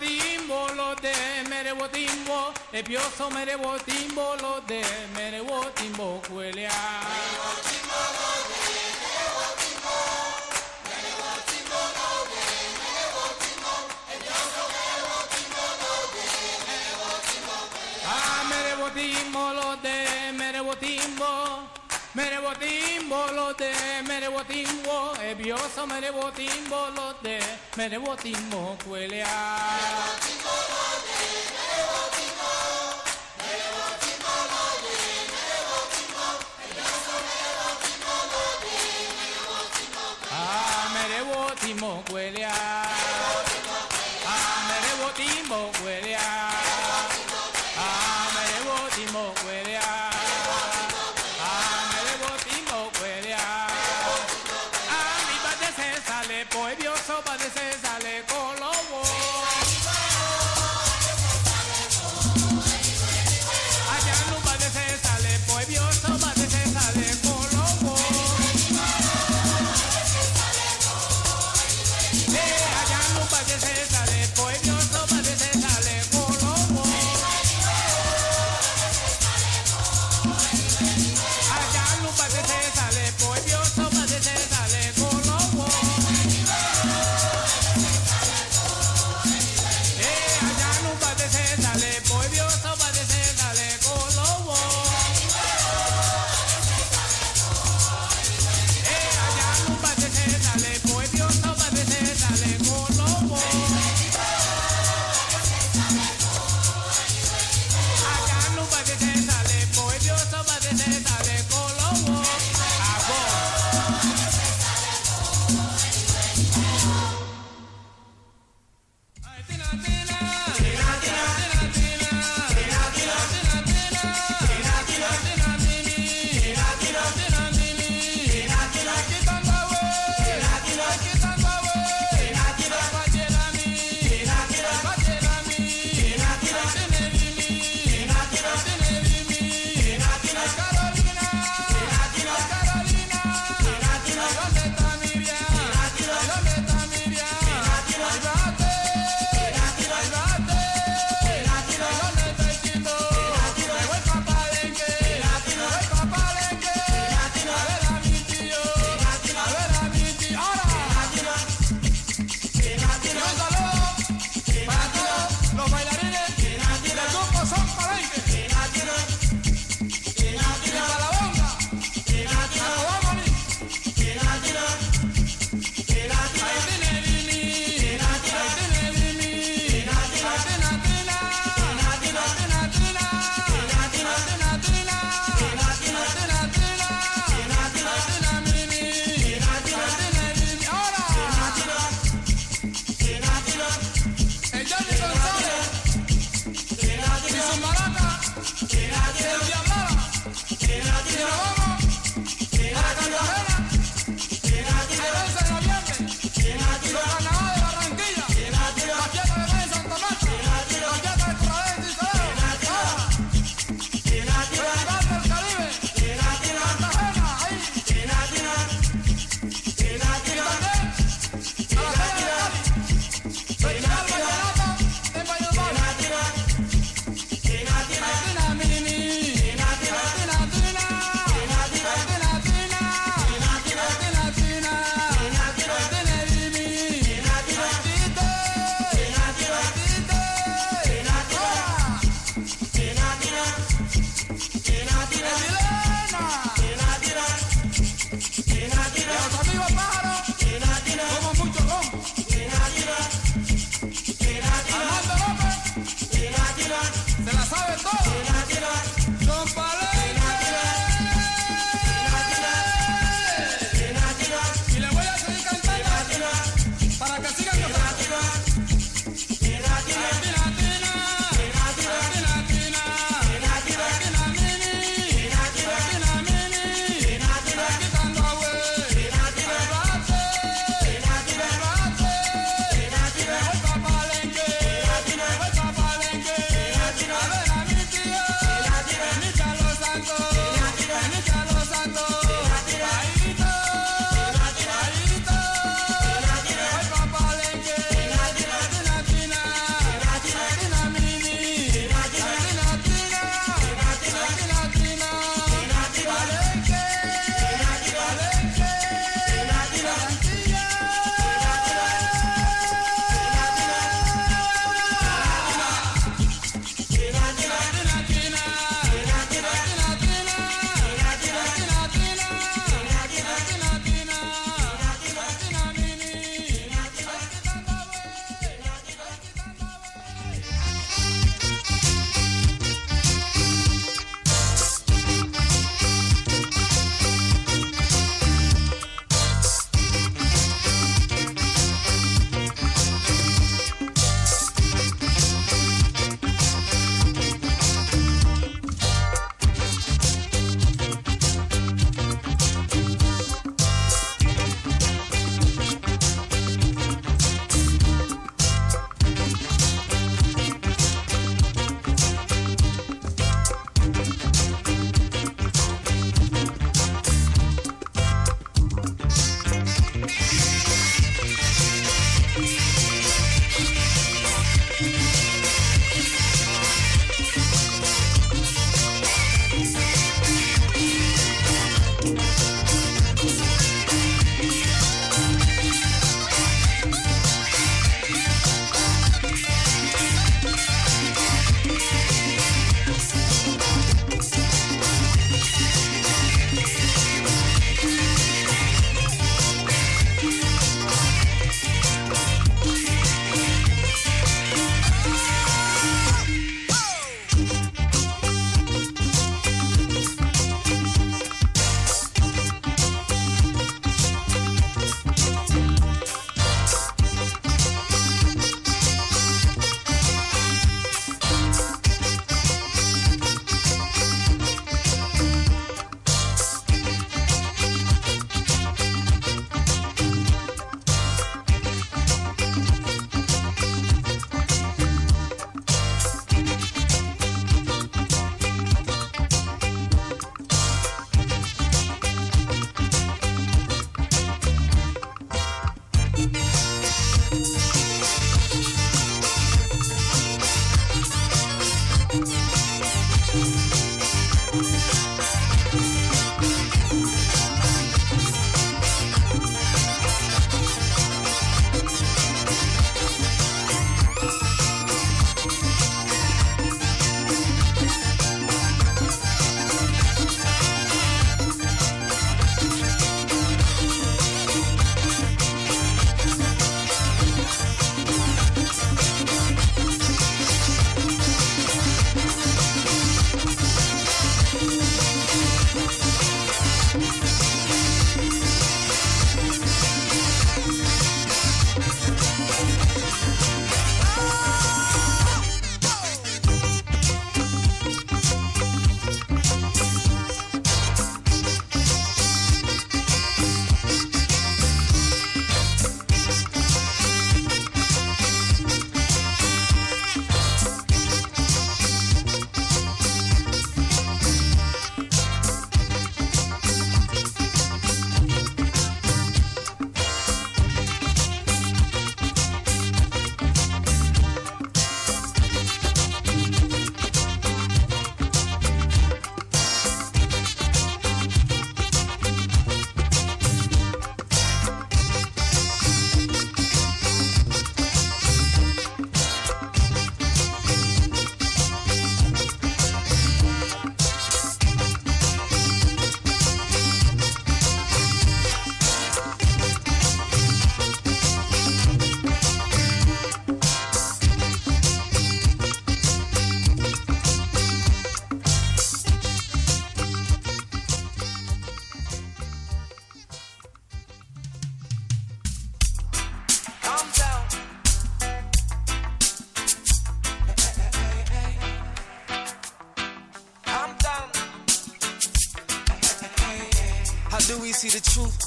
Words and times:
mere 0.00 0.14
wo 0.48 0.68
timbo 0.68 0.68
lo 0.74 0.94
de, 0.94 1.12
mere 1.48 1.72
wo 1.72 1.88
timbo, 1.88 2.52
e 2.72 2.82
pioso 2.82 3.30
mere 3.30 3.56
wo 3.56 3.78
timbo 3.84 4.34
lo 4.40 4.60
de, 4.66 4.82
mere 5.14 5.40
wo 5.40 5.64
timbo 5.74 6.20
mere 22.14 22.38
wo 22.38 22.52
timbo 22.54 23.26
lo 23.32 23.52
de, 23.54 23.72
mere 24.06 24.28
wo 24.28 24.42
timbo, 24.44 25.14
e 25.22 25.34
pioso 25.34 25.86
mere 25.86 26.10
wo 26.10 26.30
timbo 26.32 26.90
lo 26.94 27.14
de, 27.22 27.38
mere 27.76 27.96
wo 27.96 28.14
timbo 28.16 28.76
quelea. 28.84 30.41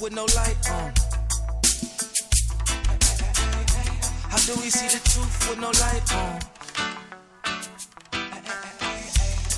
With 0.01 0.13
no 0.13 0.25
light 0.35 0.69
on? 0.71 0.93
How 4.29 4.37
do 4.45 4.55
we 4.61 4.69
see 4.69 4.87
the 4.87 5.01
truth 5.09 5.49
with 5.49 5.59
no 5.59 5.69
light 5.69 6.13
on? 6.13 6.39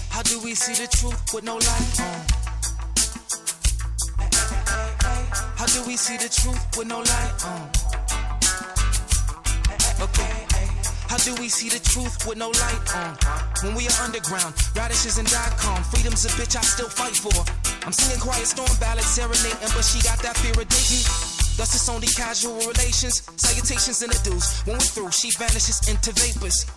How 0.09 0.21
do 0.23 0.39
we 0.43 0.53
see 0.53 0.73
the 0.73 0.87
truth 0.87 1.33
with 1.33 1.43
no 1.43 1.55
light 1.55 1.99
on? 2.01 2.25
How 5.55 5.65
do 5.65 5.83
we 5.87 5.95
see 5.97 6.17
the 6.17 6.29
truth 6.29 6.77
with 6.77 6.87
no 6.87 6.99
light 6.99 7.45
on? 7.45 7.69
Okay. 10.01 10.45
How 11.07 11.17
do 11.17 11.33
we 11.41 11.49
see 11.49 11.69
the 11.69 11.79
truth 11.79 12.27
with 12.27 12.37
no 12.37 12.49
light 12.49 12.95
on? 12.95 13.17
When 13.63 13.75
we 13.75 13.87
are 13.87 14.03
underground, 14.03 14.53
radishes 14.75 15.17
and 15.17 15.27
dot-com, 15.29 15.83
freedom's 15.83 16.25
a 16.25 16.29
bitch 16.29 16.55
I 16.55 16.61
still 16.61 16.89
fight 16.89 17.15
for. 17.15 17.56
I'm 17.87 17.95
singing 17.95 18.19
quiet 18.19 18.43
storm 18.43 18.67
ballads, 18.83 19.07
serenading, 19.15 19.55
but 19.71 19.79
she 19.87 20.03
got 20.03 20.19
that 20.19 20.35
fear 20.43 20.51
of 20.51 20.67
dating. 20.67 21.07
Thus 21.55 21.71
it's 21.71 21.87
only 21.87 22.11
casual 22.11 22.59
relations, 22.67 23.23
salutations 23.39 24.03
and 24.03 24.11
dues. 24.27 24.59
When 24.67 24.75
we're 24.75 24.91
through, 24.91 25.15
she 25.15 25.31
vanishes 25.31 25.79
into 25.87 26.11
vapors. 26.11 26.67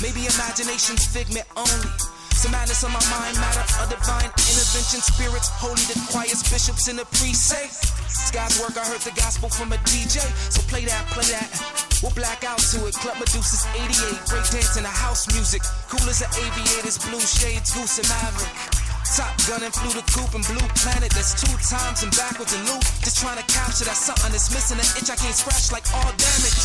Maybe 0.00 0.24
imagination's 0.24 1.04
figment 1.04 1.44
only. 1.52 1.92
Some 2.32 2.56
madness 2.56 2.80
on 2.80 2.96
my 2.96 3.04
mind, 3.12 3.36
matter 3.36 3.60
of 3.76 3.92
divine 3.92 4.32
intervention, 4.32 5.04
spirits, 5.04 5.52
holy, 5.52 5.84
the 5.84 6.00
choirs, 6.08 6.40
bishops 6.48 6.88
in 6.88 6.96
the 6.96 7.04
precinct. 7.12 7.92
God's 8.32 8.56
work, 8.56 8.72
I 8.80 8.88
heard 8.88 9.04
the 9.04 9.12
gospel 9.20 9.52
from 9.52 9.68
a 9.76 9.78
DJ. 9.84 10.24
So 10.48 10.64
play 10.72 10.88
that, 10.88 11.04
play 11.12 11.28
that. 11.28 11.52
We'll 12.00 12.16
black 12.16 12.40
out 12.40 12.64
to 12.72 12.88
it. 12.88 12.96
Club 13.04 13.20
Medusa's 13.20 13.68
88. 13.76 14.32
Break 14.32 14.48
dance 14.48 14.80
in 14.80 14.88
the 14.88 14.96
house 14.96 15.28
music. 15.36 15.60
Cool 15.92 16.08
as 16.08 16.24
the 16.24 16.28
aviators, 16.40 16.96
blue 17.04 17.20
shades, 17.20 17.68
goose 17.76 18.00
and 18.00 18.08
maverick. 18.08 18.83
Top 19.14 19.30
gun 19.46 19.62
and 19.62 19.70
flew 19.70 19.94
the 19.94 20.02
coop 20.10 20.34
and 20.34 20.42
blue 20.42 20.66
planet. 20.82 21.06
That's 21.14 21.38
two 21.38 21.54
times 21.62 22.02
and 22.02 22.10
backwards 22.18 22.50
and 22.50 22.66
loop. 22.66 22.82
Just 22.98 23.22
trying 23.22 23.38
to 23.38 23.46
capture 23.46 23.86
that 23.86 23.94
something 23.94 24.34
that's 24.34 24.50
missing 24.50 24.74
an 24.74 24.88
itch 24.98 25.06
I 25.06 25.14
can't 25.14 25.30
scratch 25.30 25.70
like 25.70 25.86
all 25.94 26.10
damage. 26.18 26.58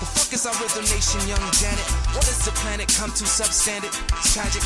The 0.00 0.08
fuck 0.08 0.32
is 0.32 0.48
our 0.48 0.56
rhythm 0.56 0.88
nation, 0.88 1.20
young 1.28 1.44
Janet? 1.52 1.84
What 2.16 2.24
does 2.24 2.40
the 2.48 2.56
planet 2.64 2.88
come 2.96 3.12
to 3.12 3.24
substandard? 3.28 3.92
It's 3.92 4.32
tragic. 4.32 4.64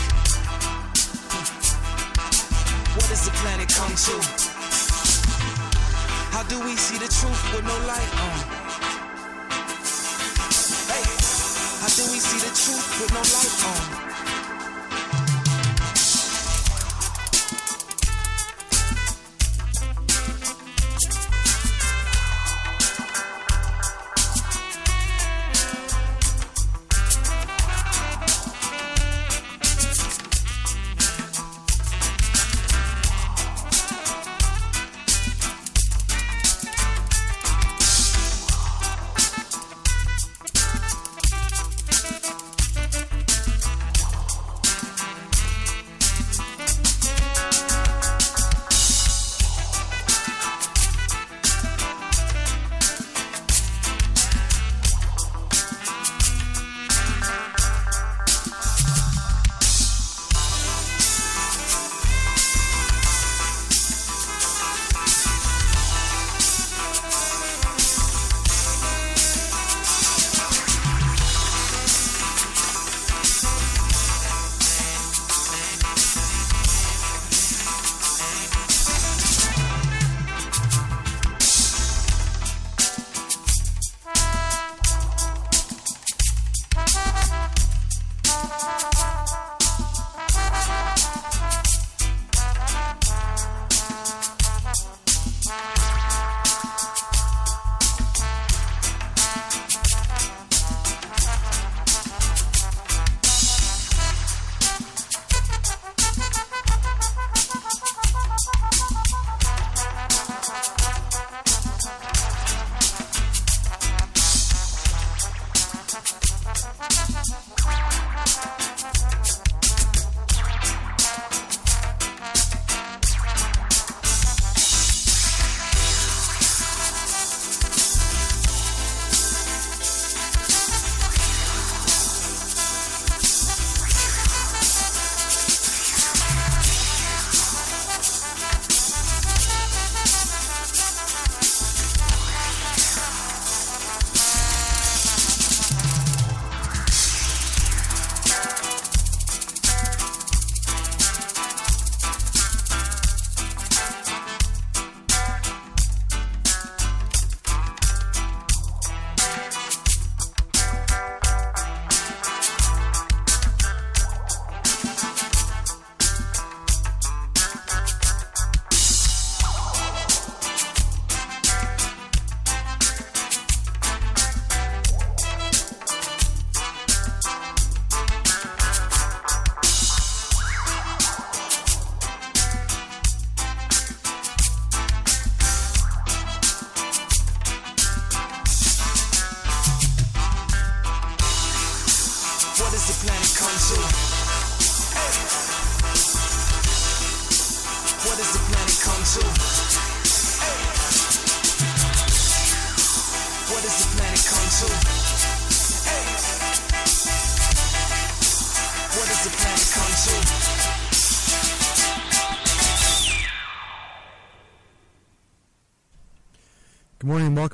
What 2.95 3.07
does 3.11 3.27
the 3.27 3.35
planet 3.43 3.67
come 3.75 3.91
to? 3.91 4.15
How 6.31 6.47
do 6.47 6.63
we 6.63 6.79
see 6.79 6.95
the 6.95 7.11
truth 7.11 7.43
with 7.51 7.67
no 7.67 7.75
light 7.91 8.13
on? 8.23 8.39
Hey, 10.95 11.07
how 11.83 11.91
do 11.91 12.07
we 12.15 12.23
see 12.23 12.39
the 12.39 12.55
truth 12.55 12.87
with 13.03 13.11
no 13.11 13.23
light 13.27 14.07
on? 14.07 14.10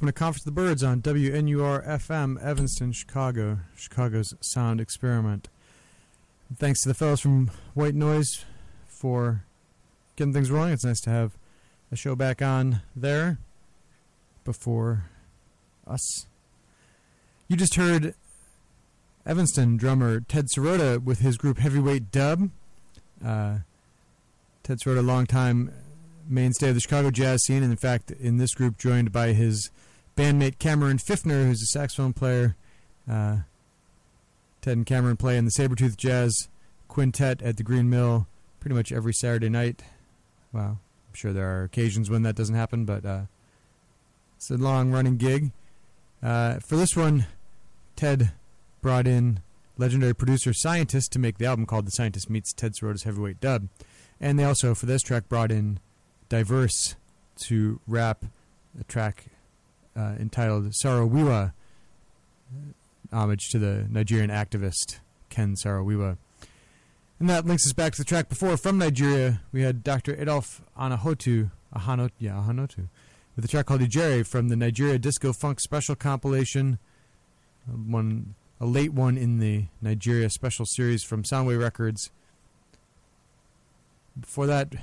Welcome 0.06 0.14
to 0.14 0.18
Conference 0.20 0.46
of 0.46 0.54
the 0.54 0.60
Birds 0.60 0.84
on 0.84 1.02
WNUR 1.02 1.84
FM, 1.84 2.40
Evanston, 2.40 2.92
Chicago, 2.92 3.58
Chicago's 3.75 4.34
sound 4.40 4.80
experiment. 4.80 5.48
Thanks 6.58 6.82
to 6.82 6.88
the 6.88 6.94
fellows 6.94 7.20
from 7.20 7.50
White 7.75 7.96
Noise 7.96 8.44
for 8.86 9.42
getting 10.14 10.32
things 10.32 10.48
rolling. 10.48 10.72
It's 10.72 10.84
nice 10.84 11.00
to 11.00 11.10
have 11.10 11.36
a 11.90 11.96
show 11.96 12.14
back 12.14 12.40
on 12.40 12.82
there 12.94 13.38
before 14.44 15.06
us. 15.88 16.26
You 17.48 17.56
just 17.56 17.75
heard 17.75 18.14
Evanston 19.26 19.76
drummer 19.76 20.20
Ted 20.20 20.46
Sirota 20.56 21.02
with 21.02 21.18
his 21.18 21.36
group 21.36 21.58
Heavyweight 21.58 22.12
Dub. 22.12 22.50
Uh, 23.25 23.58
Ted 24.62 24.78
Sirota, 24.78 25.04
longtime 25.04 25.72
mainstay 26.28 26.68
of 26.68 26.76
the 26.76 26.80
Chicago 26.80 27.10
jazz 27.10 27.42
scene, 27.42 27.64
and 27.64 27.72
in 27.72 27.78
fact, 27.78 28.12
in 28.12 28.36
this 28.36 28.54
group, 28.54 28.78
joined 28.78 29.10
by 29.10 29.32
his 29.32 29.68
bandmate 30.16 30.58
Cameron 30.58 30.99
Pfiffner, 30.99 31.46
who's 31.46 31.62
a 31.62 31.66
saxophone 31.66 32.12
player. 32.12 32.56
Uh, 33.08 33.38
Ted 34.62 34.76
and 34.76 34.87
Cameron 34.87 35.16
play 35.16 35.37
in 35.37 35.44
the 35.44 35.52
Sabretooth 35.52 35.96
Jazz 35.96 36.49
Quintet 36.88 37.42
at 37.42 37.56
the 37.56 37.62
Green 37.62 37.88
Mill 37.88 38.26
pretty 38.58 38.75
much 38.75 38.90
every 38.90 39.12
Saturday 39.12 39.49
night. 39.49 39.82
Well, 40.52 40.80
I'm 41.08 41.14
sure 41.14 41.32
there 41.32 41.49
are 41.49 41.62
occasions 41.62 42.11
when 42.11 42.23
that 42.23 42.35
doesn't 42.35 42.54
happen, 42.54 42.85
but 42.85 43.04
uh, 43.04 43.23
it's 44.37 44.50
a 44.50 44.56
long 44.56 44.90
running 44.90 45.18
gig. 45.18 45.52
Uh, 46.23 46.58
for 46.58 46.76
this 46.76 46.96
one, 46.96 47.26
Ted 47.94 48.32
brought 48.80 49.06
in 49.06 49.40
legendary 49.78 50.14
producer 50.14 50.52
Scientist 50.52 51.12
to 51.12 51.18
make 51.18 51.38
the 51.38 51.46
album 51.46 51.66
called 51.66 51.87
The 51.87 51.92
Scientist 51.92 52.30
Meets 52.30 52.52
Ted 52.52 52.73
Sirota's 52.75 53.04
Heavyweight 53.04 53.40
Dub. 53.40 53.68
And 54.20 54.38
they 54.38 54.44
also, 54.44 54.75
for 54.75 54.87
this 54.87 55.02
track, 55.02 55.28
brought 55.28 55.52
in 55.52 55.78
Diverse 56.28 56.96
to 57.42 57.80
rap 57.87 58.25
a 58.80 58.85
track 58.85 59.26
uh, 59.96 60.14
entitled 60.18 60.74
Saro-Wiwa, 60.74 61.52
homage 63.12 63.48
to 63.50 63.58
the 63.58 63.86
Nigerian 63.90 64.30
activist 64.30 64.98
Ken 65.30 65.56
Saro-Wiwa. 65.56 66.18
And 67.18 67.30
that 67.30 67.46
links 67.46 67.66
us 67.66 67.72
back 67.72 67.92
to 67.94 67.98
the 67.98 68.04
track 68.04 68.28
before 68.28 68.56
from 68.56 68.76
Nigeria. 68.78 69.40
We 69.50 69.62
had 69.62 69.82
Dr. 69.82 70.20
Adolf 70.20 70.60
Anahotu, 70.78 71.50
Ahano, 71.74 72.10
yeah, 72.18 72.32
Ahanotu, 72.46 72.88
with 73.34 73.44
a 73.44 73.48
track 73.48 73.66
called 73.66 73.80
Ijere 73.80 74.26
from 74.26 74.48
the 74.48 74.56
Nigeria 74.56 74.98
Disco 74.98 75.32
Funk 75.32 75.60
Special 75.60 75.94
compilation, 75.94 76.78
uh, 77.68 77.72
one 77.72 78.34
a 78.60 78.66
late 78.66 78.92
one 78.92 79.16
in 79.18 79.38
the 79.38 79.66
Nigeria 79.82 80.30
Special 80.30 80.66
series 80.66 81.02
from 81.02 81.22
Soundway 81.22 81.58
Records. 81.60 82.10
Before 84.18 84.46
that, 84.46 84.74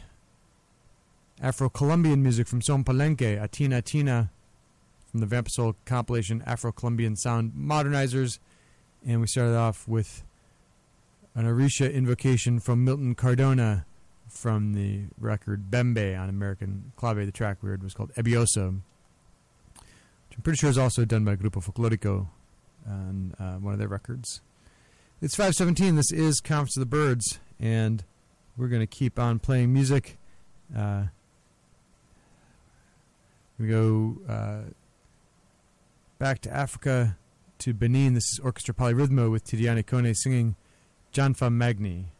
Afro 1.41 1.69
Colombian 1.69 2.21
music 2.21 2.47
from 2.47 2.61
Son 2.61 2.83
Palenque, 2.83 3.39
Atina 3.39 3.83
Tina, 3.83 4.29
from 5.13 5.19
the 5.19 5.27
Vampisoul 5.27 5.75
compilation 5.85 6.41
Afro 6.43 6.71
Colombian 6.71 7.15
Sound 7.15 7.53
Modernizers. 7.55 8.39
And 9.05 9.21
we 9.21 9.27
started 9.27 9.55
off 9.55 9.87
with 9.87 10.23
an 11.35 11.45
Orisha 11.45 11.93
invocation 11.93 12.59
from 12.59 12.83
Milton 12.83 13.13
Cardona 13.13 13.85
from 14.27 14.73
the 14.73 15.03
record 15.19 15.69
Bembe 15.69 16.19
on 16.19 16.29
American 16.29 16.93
Clave. 16.95 17.27
The 17.27 17.31
track 17.31 17.59
we 17.61 17.69
heard 17.69 17.83
was 17.83 17.93
called 17.93 18.11
Ebioso, 18.15 18.81
which 19.75 20.35
I'm 20.35 20.41
pretty 20.41 20.57
sure 20.57 20.71
is 20.71 20.79
also 20.79 21.05
done 21.05 21.23
by 21.23 21.35
Grupo 21.35 21.63
Folklorico 21.63 22.29
on 22.87 23.35
uh, 23.39 23.57
one 23.57 23.73
of 23.73 23.79
their 23.79 23.87
records. 23.87 24.41
It's 25.21 25.35
517. 25.35 25.95
This 25.95 26.11
is 26.11 26.39
Conference 26.39 26.75
of 26.75 26.81
the 26.81 26.87
Birds, 26.87 27.39
and 27.59 28.03
we're 28.57 28.67
going 28.67 28.81
to 28.81 28.87
keep 28.87 29.19
on 29.19 29.37
playing 29.37 29.71
music. 29.71 30.17
Uh, 30.75 31.03
we 33.59 33.67
go 33.67 34.17
uh, 34.27 34.61
back 36.23 36.39
to 36.39 36.49
Africa 36.55 37.17
to 37.57 37.73
Benin. 37.73 38.13
This 38.13 38.31
is 38.31 38.39
Orchestra 38.39 38.73
Poly-Rythmo 38.73 39.29
with 39.29 39.43
Tidiane 39.43 39.83
Kone 39.83 40.15
singing 40.15 40.55
Djanfa 41.13 41.51
Magni. 41.51 42.13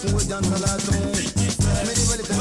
Kuwait 0.00 0.24
dans 0.26 0.38
la 0.38 0.76
tombe. 0.76 2.37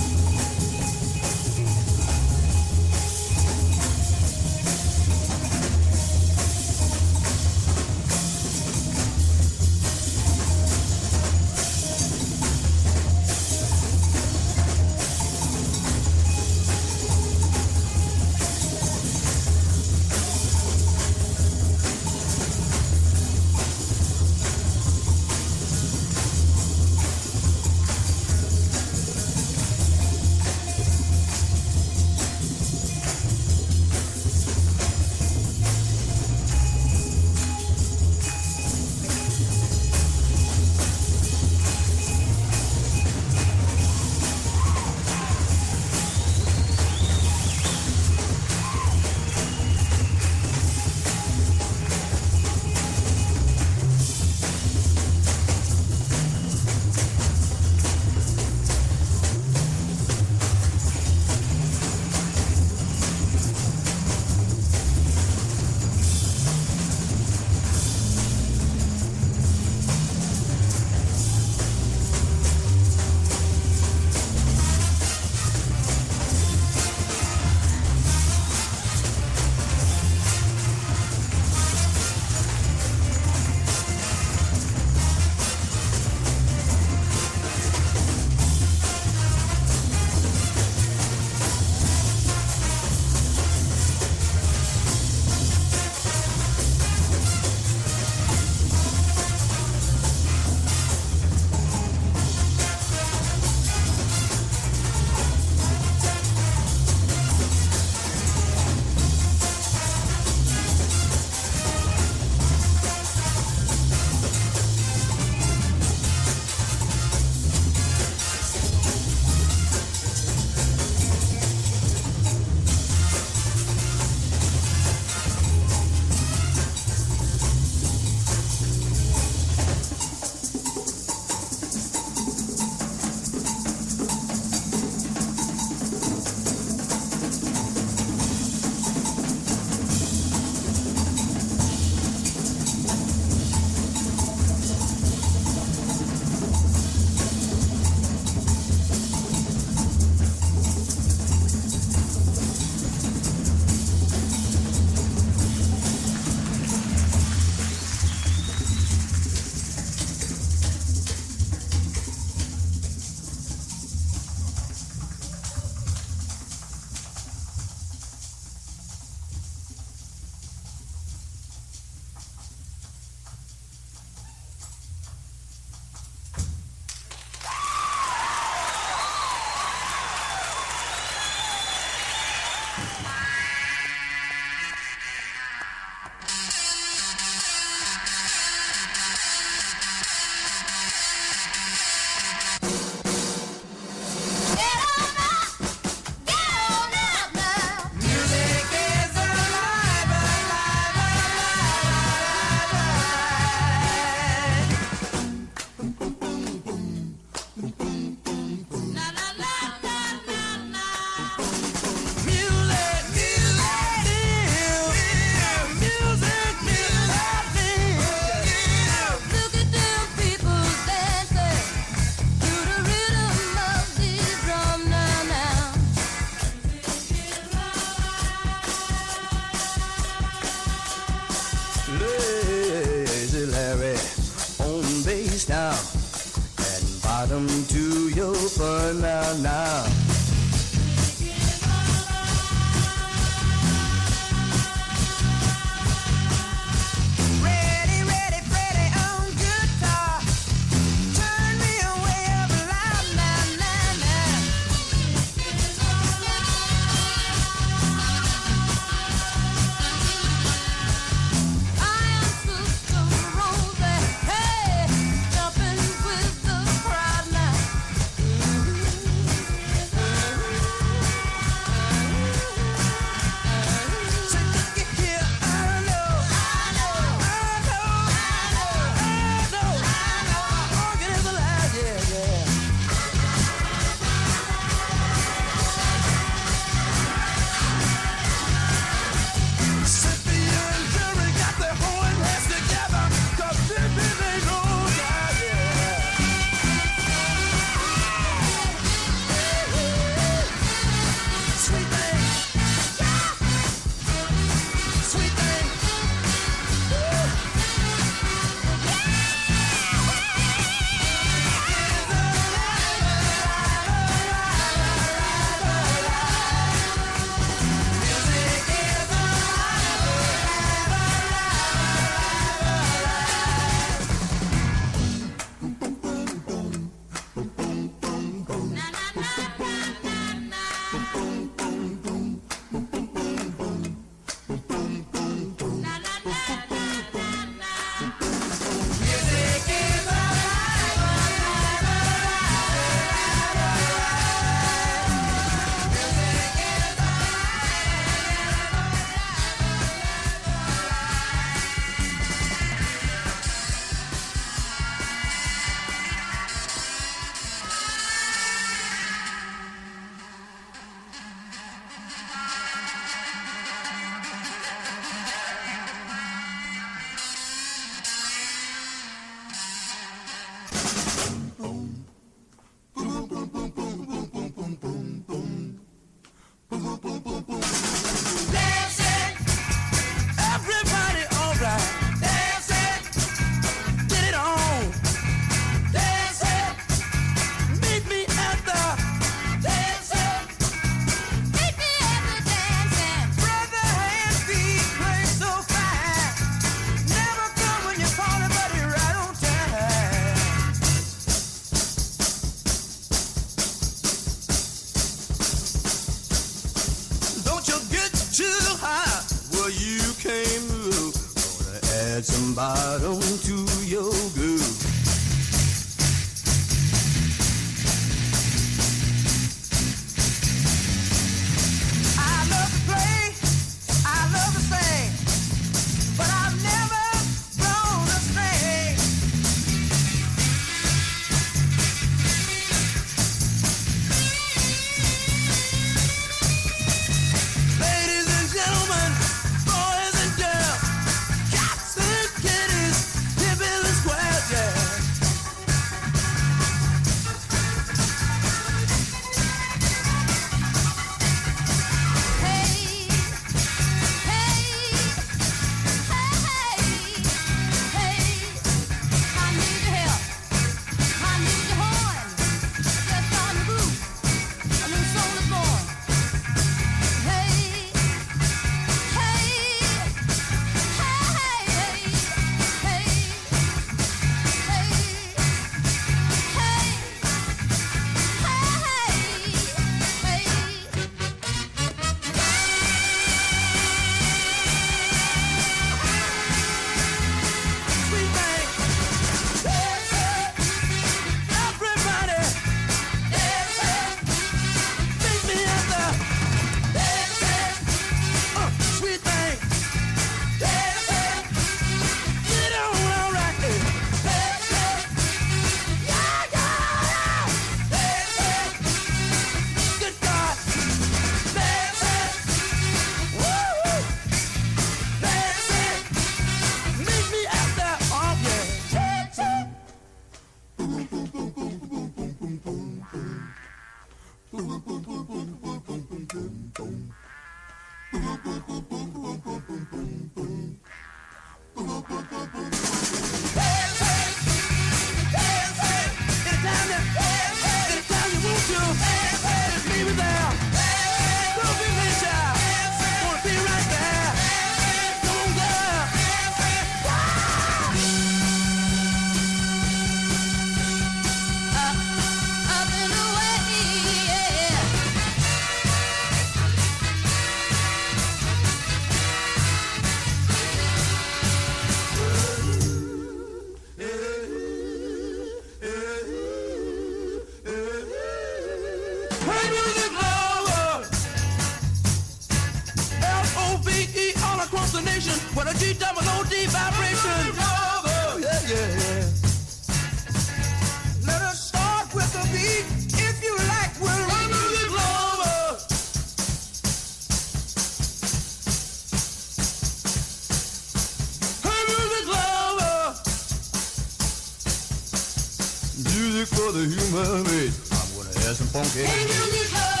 for 596.55 596.71
the 596.71 596.83
human 596.85 597.43
race. 597.45 597.77
I'm 597.91 598.09
gonna 598.15 598.33
have 598.45 598.57
some 598.57 598.67
funky. 598.67 599.03
Hey, 599.03 599.25
music, 599.25 600.00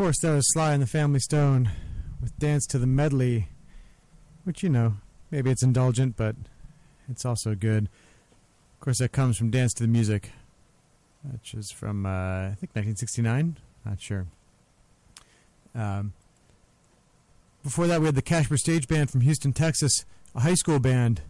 course, 0.00 0.18
that 0.20 0.32
was 0.32 0.50
Sly 0.54 0.72
and 0.72 0.82
the 0.82 0.86
Family 0.86 1.20
Stone 1.20 1.70
with 2.22 2.34
Dance 2.38 2.66
to 2.68 2.78
the 2.78 2.86
Medley, 2.86 3.48
which, 4.44 4.62
you 4.62 4.70
know, 4.70 4.94
maybe 5.30 5.50
it's 5.50 5.62
indulgent, 5.62 6.16
but 6.16 6.36
it's 7.10 7.26
also 7.26 7.54
good. 7.54 7.90
Of 8.72 8.80
course, 8.80 9.00
that 9.00 9.12
comes 9.12 9.36
from 9.36 9.50
Dance 9.50 9.74
to 9.74 9.82
the 9.82 9.90
Music, 9.90 10.30
which 11.30 11.52
is 11.52 11.70
from, 11.70 12.06
uh, 12.06 12.08
I 12.08 12.56
think, 12.58 12.74
1969. 12.74 13.58
Not 13.84 14.00
sure. 14.00 14.26
Um, 15.74 16.14
before 17.62 17.86
that, 17.86 18.00
we 18.00 18.06
had 18.06 18.14
the 18.14 18.22
Kashmere 18.22 18.56
Stage 18.56 18.88
Band 18.88 19.10
from 19.10 19.20
Houston, 19.20 19.52
Texas, 19.52 20.06
a 20.34 20.40
high 20.40 20.54
school 20.54 20.78
band. 20.78 21.20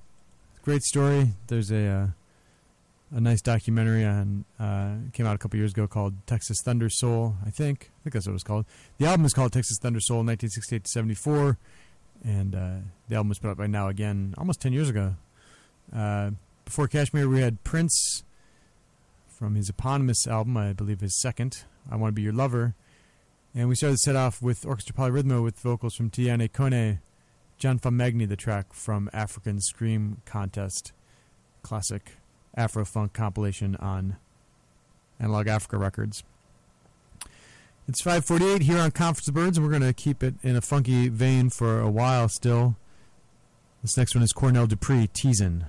Great 0.62 0.82
story. 0.82 1.32
There's 1.48 1.72
a 1.72 1.86
uh, 1.86 2.06
a 3.12 3.20
nice 3.20 3.42
documentary 3.42 4.04
on 4.04 4.44
uh, 4.58 4.94
came 5.12 5.26
out 5.26 5.34
a 5.34 5.38
couple 5.38 5.58
years 5.58 5.72
ago 5.72 5.86
called 5.86 6.14
Texas 6.26 6.58
Thunder 6.64 6.88
Soul. 6.88 7.36
I 7.44 7.50
think 7.50 7.90
I 8.00 8.04
think 8.04 8.14
that's 8.14 8.26
what 8.26 8.32
it 8.32 8.34
was 8.34 8.44
called. 8.44 8.66
The 8.98 9.06
album 9.06 9.26
is 9.26 9.32
called 9.32 9.52
Texas 9.52 9.78
Thunder 9.80 10.00
Soul, 10.00 10.18
1968 10.18 10.84
to 10.84 10.90
74, 10.90 11.58
and 12.24 12.54
uh, 12.54 12.76
the 13.08 13.16
album 13.16 13.30
was 13.30 13.38
put 13.38 13.50
out 13.50 13.56
by 13.56 13.66
Now-Again 13.66 14.34
almost 14.38 14.60
10 14.60 14.72
years 14.72 14.88
ago. 14.88 15.16
Uh, 15.94 16.30
before 16.64 16.86
Kashmere, 16.86 17.28
we 17.28 17.40
had 17.40 17.64
Prince 17.64 18.22
from 19.28 19.56
his 19.56 19.68
eponymous 19.68 20.26
album, 20.26 20.56
I 20.56 20.72
believe 20.72 21.00
his 21.00 21.20
second, 21.20 21.64
I 21.90 21.96
Want 21.96 22.12
to 22.12 22.14
Be 22.14 22.22
Your 22.22 22.32
Lover. 22.32 22.74
And 23.54 23.68
we 23.68 23.74
started 23.74 23.98
set 23.98 24.14
off 24.14 24.40
with 24.40 24.64
Orchestra 24.64 24.94
Poly-Rythmo 24.94 25.42
with 25.42 25.58
vocals 25.58 25.94
from 25.96 26.10
Tidiani 26.10 26.48
Koné, 26.48 27.00
Djanfa 27.58 27.90
Magni, 27.90 28.26
the 28.26 28.36
track 28.36 28.72
from 28.72 29.10
African 29.12 29.60
Scream 29.60 30.22
Contest, 30.24 30.92
classic 31.62 32.12
Afro 32.56 32.84
Funk 32.84 33.12
compilation 33.12 33.76
on 33.76 34.16
Analog 35.18 35.48
Africa 35.48 35.76
Records. 35.78 36.24
It's 37.88 38.02
5:48 38.02 38.62
here 38.62 38.78
on 38.78 38.90
Conference 38.92 39.26
of 39.28 39.34
Birds, 39.34 39.56
and 39.58 39.66
we're 39.66 39.76
going 39.76 39.82
to 39.82 39.92
keep 39.92 40.22
it 40.22 40.34
in 40.42 40.54
a 40.56 40.60
funky 40.60 41.08
vein 41.08 41.50
for 41.50 41.80
a 41.80 41.90
while 41.90 42.28
still. 42.28 42.76
This 43.82 43.96
next 43.96 44.14
one 44.14 44.22
is 44.22 44.32
Cornell 44.32 44.66
Dupree, 44.66 45.08
Teasin'. 45.08 45.64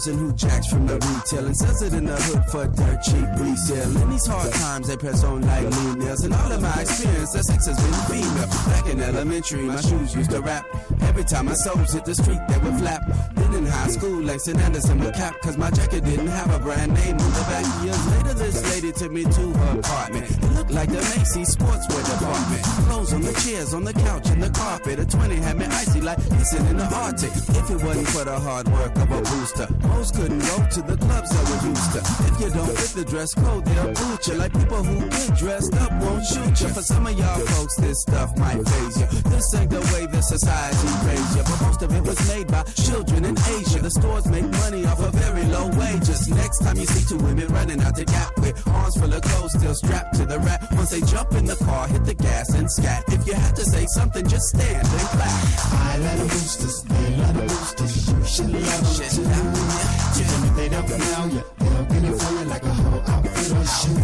Person 0.00 0.18
who 0.18 0.32
jacks 0.32 0.66
from 0.66 0.86
the 0.86 0.94
retail 0.94 1.44
and 1.44 1.54
sells 1.54 1.82
it 1.82 1.92
in 1.92 2.06
the 2.06 2.16
hood 2.16 2.42
for 2.46 2.66
dirt 2.68 3.02
cheap 3.02 3.28
resale. 3.36 4.02
In 4.02 4.08
these 4.08 4.26
hard 4.26 4.50
times, 4.54 4.88
they 4.88 4.96
press 4.96 5.22
on 5.24 5.42
like 5.42 5.62
lean 5.62 5.98
nails. 5.98 6.24
And 6.24 6.32
all 6.32 6.50
of 6.50 6.62
my 6.62 6.80
experience, 6.80 7.32
that 7.32 7.44
sex 7.44 7.66
has 7.66 7.76
been 7.76 7.92
female. 8.08 8.48
Back 8.72 8.86
in 8.88 9.00
elementary, 9.02 9.60
my 9.60 9.78
shoes 9.82 10.14
used 10.16 10.30
to 10.30 10.40
rap. 10.40 10.64
Every 11.02 11.24
time 11.24 11.46
my 11.46 11.52
soles 11.52 11.92
hit 11.92 12.06
the 12.06 12.14
street, 12.14 12.40
they 12.48 12.56
would 12.64 12.78
flap. 12.80 13.02
Then 13.34 13.52
in 13.52 13.66
high 13.66 13.88
school, 13.88 14.22
Langston 14.22 14.58
Anderson 14.60 15.00
would 15.00 15.12
cap, 15.12 15.38
cause 15.42 15.58
my 15.58 15.70
jacket 15.70 16.02
didn't 16.02 16.28
have 16.28 16.50
a 16.54 16.58
brand 16.58 16.94
name 16.94 17.18
on 17.20 17.30
the 17.36 17.44
back. 17.52 17.84
Years 17.84 18.06
later, 18.06 18.34
this 18.38 18.56
lady 18.72 18.92
took 18.92 19.12
me 19.12 19.24
to 19.24 19.52
her 19.52 19.78
apartment. 19.80 20.49
It 20.60 20.64
looked 20.64 20.72
like 20.72 20.90
the 20.90 21.00
Macy's 21.16 21.56
sportswear 21.56 22.04
department. 22.04 22.62
Clothes 22.84 23.14
on 23.14 23.22
the 23.22 23.32
chairs, 23.40 23.72
on 23.72 23.82
the 23.82 23.94
couch, 23.94 24.28
and 24.28 24.42
the 24.42 24.50
carpet. 24.50 24.98
A 24.98 25.06
20 25.06 25.36
had 25.36 25.56
me 25.56 25.64
icy 25.64 26.02
like 26.02 26.18
pissing 26.18 26.68
in 26.68 26.76
the 26.76 26.84
Arctic. 26.84 27.32
If 27.32 27.70
it 27.70 27.80
wasn't 27.82 28.08
for 28.08 28.24
the 28.24 28.38
hard 28.38 28.68
work 28.68 28.94
of 28.96 29.10
a 29.10 29.20
booster, 29.22 29.68
most 29.88 30.16
couldn't 30.16 30.40
go 30.40 30.56
to 30.76 30.80
the 30.82 30.96
clubs 31.00 31.30
that 31.32 31.44
would 31.48 31.64
used 31.64 31.92
to. 31.96 32.00
If 32.28 32.34
you 32.40 32.50
don't 32.52 32.76
fit 32.76 32.92
the 32.92 33.04
dress 33.08 33.32
code, 33.32 33.64
they'll 33.64 33.94
boot 33.94 34.26
you. 34.26 34.34
Like 34.34 34.52
people 34.52 34.82
who 34.84 35.08
get 35.08 35.32
dressed 35.38 35.74
up 35.80 35.92
won't 36.02 36.26
shoot 36.26 36.60
you. 36.60 36.68
For 36.68 36.82
some 36.82 37.06
of 37.06 37.16
y'all 37.16 37.40
folks, 37.40 37.76
this 37.76 38.02
stuff 38.02 38.36
might 38.36 38.60
phase 38.60 39.00
you. 39.00 39.08
This 39.32 39.54
ain't 39.56 39.70
the 39.70 39.80
way 39.96 40.04
the 40.12 40.20
society 40.20 40.90
raised 41.08 41.36
you. 41.40 41.44
But 41.48 41.58
most 41.64 41.80
of 41.80 41.88
it 41.96 42.04
was 42.04 42.20
made 42.28 42.48
by 42.52 42.64
children 42.76 43.24
in 43.24 43.36
Asia. 43.56 43.80
The 43.80 43.90
stores 43.90 44.26
make 44.28 44.44
money 44.68 44.84
off 44.84 45.00
of 45.00 45.14
very 45.14 45.44
low 45.48 45.72
wages. 45.80 46.28
Next 46.28 46.58
time 46.60 46.76
you 46.76 46.84
see 46.84 47.08
two 47.08 47.22
women 47.24 47.48
running 47.48 47.80
out 47.80 47.96
the 47.96 48.04
gap 48.04 48.36
with 48.36 48.60
arms 48.68 49.00
full 49.00 49.08
of 49.08 49.22
clothes 49.22 49.56
still 49.56 49.74
strapped 49.74 50.20
to 50.20 50.26
the. 50.26 50.49
Once 50.72 50.90
they 50.90 51.00
jump 51.00 51.32
in 51.32 51.44
the 51.44 51.56
car, 51.56 51.86
hit 51.88 52.04
the 52.04 52.14
gas 52.14 52.54
and 52.54 52.70
scat. 52.70 53.04
If 53.08 53.26
you 53.26 53.34
have 53.34 53.54
to 53.54 53.64
say 53.64 53.86
something, 53.86 54.26
just 54.26 54.46
stand 54.48 54.86
and 54.86 55.08
clap. 55.14 55.44
I 55.72 55.96
love 55.98 56.18
the 56.18 56.24
boosters, 56.24 56.82
they 56.82 57.16
love 57.16 57.34
the 57.34 57.42
boosters. 57.42 57.94
You 58.10 58.24
should 58.24 58.50
love 58.50 58.64
them 58.64 59.14
too. 59.14 60.20
Even 60.20 60.40
if 60.48 60.54
they 60.56 60.68
don't 60.68 60.88
know 60.88 61.24
you, 61.34 61.42
they'll 61.58 61.84
get 61.84 62.04
it 62.04 62.14
for 62.20 62.32
you 62.32 62.44
like 62.46 62.64
a 62.64 62.74
whole 62.74 63.02
outfit 63.06 63.52
or 63.56 63.64
shoe. 63.66 63.99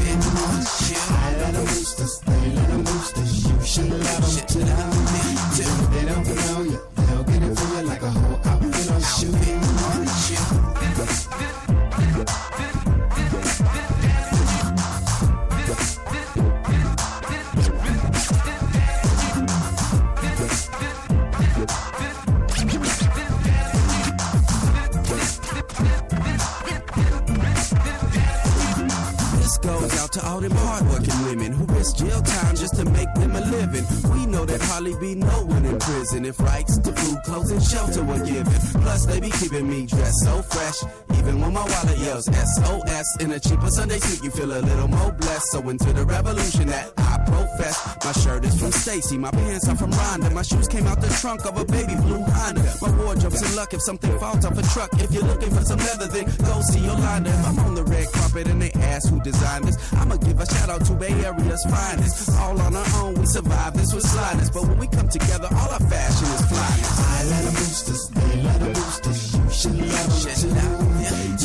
If 36.26 36.40
rights 36.40 36.78
to 36.78 36.92
food, 36.92 37.22
clothes, 37.24 37.50
and 37.50 37.62
shelter 37.62 38.02
were 38.02 38.18
given. 38.24 38.52
Plus, 38.82 39.06
they 39.06 39.20
be 39.20 39.30
keeping 39.30 39.68
me 39.68 39.86
dressed 39.86 40.24
so 40.24 40.42
fresh. 40.42 40.82
Even 41.18 41.40
when 41.40 41.52
my 41.52 41.62
wallet 41.62 41.98
yells 41.98 42.26
SOS 42.26 43.06
in 43.20 43.32
a 43.32 43.40
cheaper 43.40 43.68
Sunday 43.68 43.98
suit, 43.98 44.24
you 44.24 44.30
feel 44.30 44.50
a 44.50 44.60
little 44.60 44.88
more 44.88 45.12
blessed. 45.12 45.50
So 45.52 45.68
into 45.68 45.92
the 45.92 46.04
revolution 46.04 46.66
that 46.68 46.92
I 46.98 47.18
profess. 47.26 47.76
My 48.04 48.12
shirt 48.12 48.44
is 48.44 48.58
from 48.58 48.72
Stacy, 48.72 49.18
my 49.18 49.30
pants 49.30 49.68
are 49.68 49.76
from 49.76 49.90
Rhonda. 49.90 50.32
My 50.32 50.42
shoes 50.42 50.68
came 50.68 50.86
out 50.86 51.00
the 51.00 51.08
trunk 51.20 51.44
of 51.46 51.58
a 51.58 51.64
baby 51.64 51.94
blue 51.94 52.22
Honda. 52.22 52.62
My 52.82 52.90
wardrobe's 52.98 53.42
in 53.42 53.56
luck 53.56 53.72
if 53.74 53.82
something 53.82 54.18
falls 54.18 54.44
off 54.44 54.58
a 54.58 54.62
truck. 54.74 54.90
If 55.00 55.12
you're 55.12 55.24
looking 55.24 55.50
for 55.50 55.62
some 55.62 55.78
leather, 55.78 56.08
then 56.08 56.24
go 56.44 56.60
see 56.60 56.80
Yolanda. 56.80 57.30
If 57.30 57.46
I'm 57.46 57.58
on 57.60 57.74
the 57.74 57.84
red 57.84 58.06
carpet 58.12 58.48
and 58.48 58.60
they 58.60 58.72
ask 58.72 59.08
who 59.10 59.20
designed 59.20 59.64
this, 59.64 59.76
I'ma 59.94 60.16
give 60.16 60.40
a 60.40 60.46
shout 60.46 60.70
out 60.70 60.84
to 60.86 60.94
Bay 60.94 61.14
Area's 61.24 61.64
finest. 61.64 62.30
All 62.40 62.60
on 62.60 62.74
our 62.74 62.88
own, 63.02 63.14
we 63.14 63.26
survive 63.26 63.74
this 63.76 63.94
with 63.94 64.04
slyness. 64.04 64.50
But 64.50 64.62
when 64.62 64.78
we 64.78 64.86
come 64.88 65.08
together, 65.08 65.48
all 65.52 65.70
our 65.70 65.80
fashion 65.90 66.15
is 66.22 66.42
flyness. 66.46 66.98
I 66.98 67.22
love 67.30 67.44
the 67.44 67.52
boosters, 67.52 68.02
they 68.08 68.42
love 68.42 68.60
the 68.60 68.66
boosters. 68.76 69.20
You 69.36 69.44
should 69.50 69.76
love 69.76 70.12
them 70.24 70.36
too. 70.36 70.50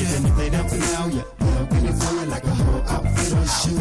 Even 0.01 0.21
if 0.25 0.35
they 0.37 0.49
don't 0.49 0.71
know 0.71 1.05
you, 1.15 1.23
they'll 1.39 1.93
for 1.99 2.13
you 2.15 2.25
like 2.27 2.43
a 2.43 2.53
whole 2.55 2.83
outfit 2.87 3.33
or 3.33 3.45
shoe. 3.47 3.79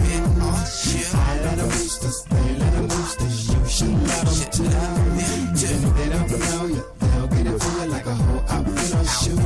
I 1.12 1.40
love 1.44 1.56
the 1.56 1.64
boosters, 1.64 2.18
they 2.24 2.50
love 2.58 2.74
the 2.74 2.82
boosters. 2.88 3.36
You 3.50 3.60
should 3.68 3.94
love 4.08 4.28
them 4.38 4.50
too. 4.50 4.64
Even 5.60 5.80
if 5.86 5.92
they 5.96 6.08
don't 6.08 6.30
know 6.30 6.64
you, 6.66 6.82
they'll 6.98 7.58
for 7.58 7.72
you 7.80 7.86
like 7.90 8.06
a 8.06 8.14
whole 8.14 8.44
outfit 8.48 8.94
or 8.94 9.04
shoe. 9.04 9.40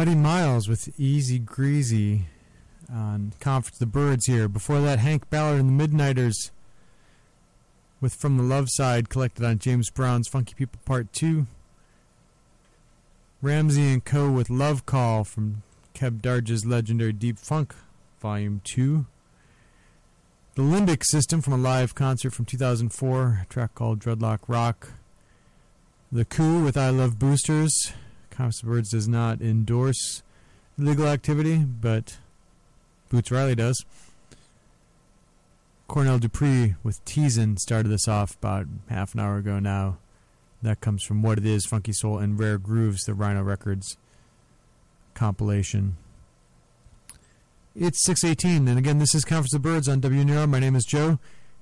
Buddy 0.00 0.14
Miles 0.14 0.66
with 0.66 0.98
Easy 0.98 1.38
Greasy 1.38 2.24
on 2.90 3.34
Conference 3.38 3.76
the 3.76 3.84
Birds 3.84 4.24
here. 4.24 4.48
Before 4.48 4.80
that, 4.80 4.98
Hank 4.98 5.28
Ballard 5.28 5.60
and 5.60 5.68
the 5.68 5.86
Midnighters 5.86 6.52
with 8.00 8.14
From 8.14 8.38
the 8.38 8.42
Love 8.42 8.68
Side 8.70 9.10
collected 9.10 9.44
on 9.44 9.58
James 9.58 9.90
Brown's 9.90 10.26
Funky 10.26 10.54
People 10.54 10.80
Part 10.86 11.12
2. 11.12 11.46
Ramsey 13.42 13.92
and 13.92 14.02
Co. 14.02 14.30
with 14.30 14.48
Love 14.48 14.86
Call 14.86 15.22
from 15.22 15.64
Keb 15.94 16.22
Darge's 16.22 16.64
legendary 16.64 17.12
Deep 17.12 17.38
Funk 17.38 17.74
Volume 18.22 18.62
2. 18.64 19.04
The 20.54 20.62
Limbic 20.62 21.04
System 21.04 21.42
from 21.42 21.52
a 21.52 21.58
live 21.58 21.94
concert 21.94 22.32
from 22.32 22.46
2004, 22.46 23.40
a 23.42 23.46
track 23.52 23.74
called 23.74 23.98
Dreadlock 23.98 24.38
Rock. 24.48 24.92
The 26.10 26.24
Coup 26.24 26.64
with 26.64 26.78
I 26.78 26.88
Love 26.88 27.18
Boosters. 27.18 27.92
Conference 28.40 28.62
of 28.62 28.68
Birds 28.70 28.88
does 28.88 29.06
not 29.06 29.42
endorse 29.42 30.22
illegal 30.78 31.06
activity, 31.06 31.58
but 31.58 32.16
Boots 33.10 33.30
Riley 33.30 33.54
does. 33.54 33.84
Cornell 35.88 36.18
Dupree 36.18 36.74
with 36.82 37.04
Teasin 37.04 37.58
started 37.58 37.90
this 37.90 38.08
off 38.08 38.36
about 38.36 38.66
half 38.88 39.12
an 39.12 39.20
hour 39.20 39.36
ago 39.36 39.58
now. 39.58 39.98
That 40.62 40.80
comes 40.80 41.04
from 41.04 41.20
What 41.20 41.36
It 41.36 41.44
Is, 41.44 41.66
Funky 41.66 41.92
Soul, 41.92 42.16
and 42.16 42.38
Rare 42.38 42.56
Grooves, 42.56 43.02
the 43.02 43.12
Rhino 43.12 43.42
Records 43.42 43.98
compilation. 45.12 45.98
It's 47.76 48.02
618, 48.06 48.68
and 48.68 48.78
again, 48.78 48.98
this 48.98 49.14
is 49.14 49.26
Conference 49.26 49.52
of 49.52 49.60
Birds 49.60 49.86
on 49.86 50.00
WNUR. 50.00 50.48
My 50.48 50.60
name 50.60 50.76
is 50.76 50.86
Joe, 50.86 51.18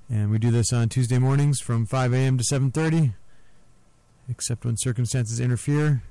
and 0.09 0.31
we 0.31 0.39
do 0.39 0.53
this 0.53 0.73
on 0.73 0.89
Tuesday 0.89 1.19
mornings 1.19 1.61
from 1.61 1.87
5 1.87 2.13
a.m. 2.13 2.39
to 2.39 2.45
7.30, 2.45 3.15
except 4.29 4.65
when 4.65 4.77
circumstances 4.77 5.41
interfere. 5.41 6.05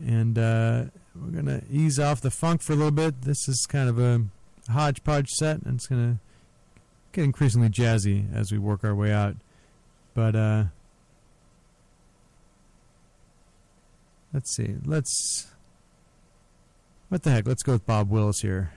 And 0.00 0.38
uh, 0.38 0.84
we're 1.14 1.30
to 1.46 1.62
ease 1.70 1.98
off 1.98 2.20
the 2.20 2.30
funk 2.30 2.62
for 2.62 2.72
a 2.72 2.76
little 2.76 2.90
bit. 2.90 3.22
This 3.22 3.48
is 3.48 3.66
kind 3.68 3.88
of 3.88 3.98
a 3.98 4.22
hodgepodge 4.70 5.28
set, 5.30 5.62
and 5.62 5.76
it's 5.76 5.88
to 6.00 6.18
get 7.12 7.24
increasingly 7.24 7.68
jazzy 7.68 8.32
as 8.34 8.52
we 8.52 8.58
work 8.58 8.84
our 8.84 8.94
way 8.94 9.12
out. 9.12 9.36
But, 10.14 10.36
uh, 10.36 10.64
let's 14.32 14.54
see. 14.54 14.76
Let's... 14.84 15.48
What 17.08 17.22
the 17.22 17.30
heck? 17.30 17.46
Let's 17.46 17.62
go 17.62 17.72
with 17.72 17.86
Bob 17.86 18.10
Wills 18.10 18.40
here. 18.40 18.72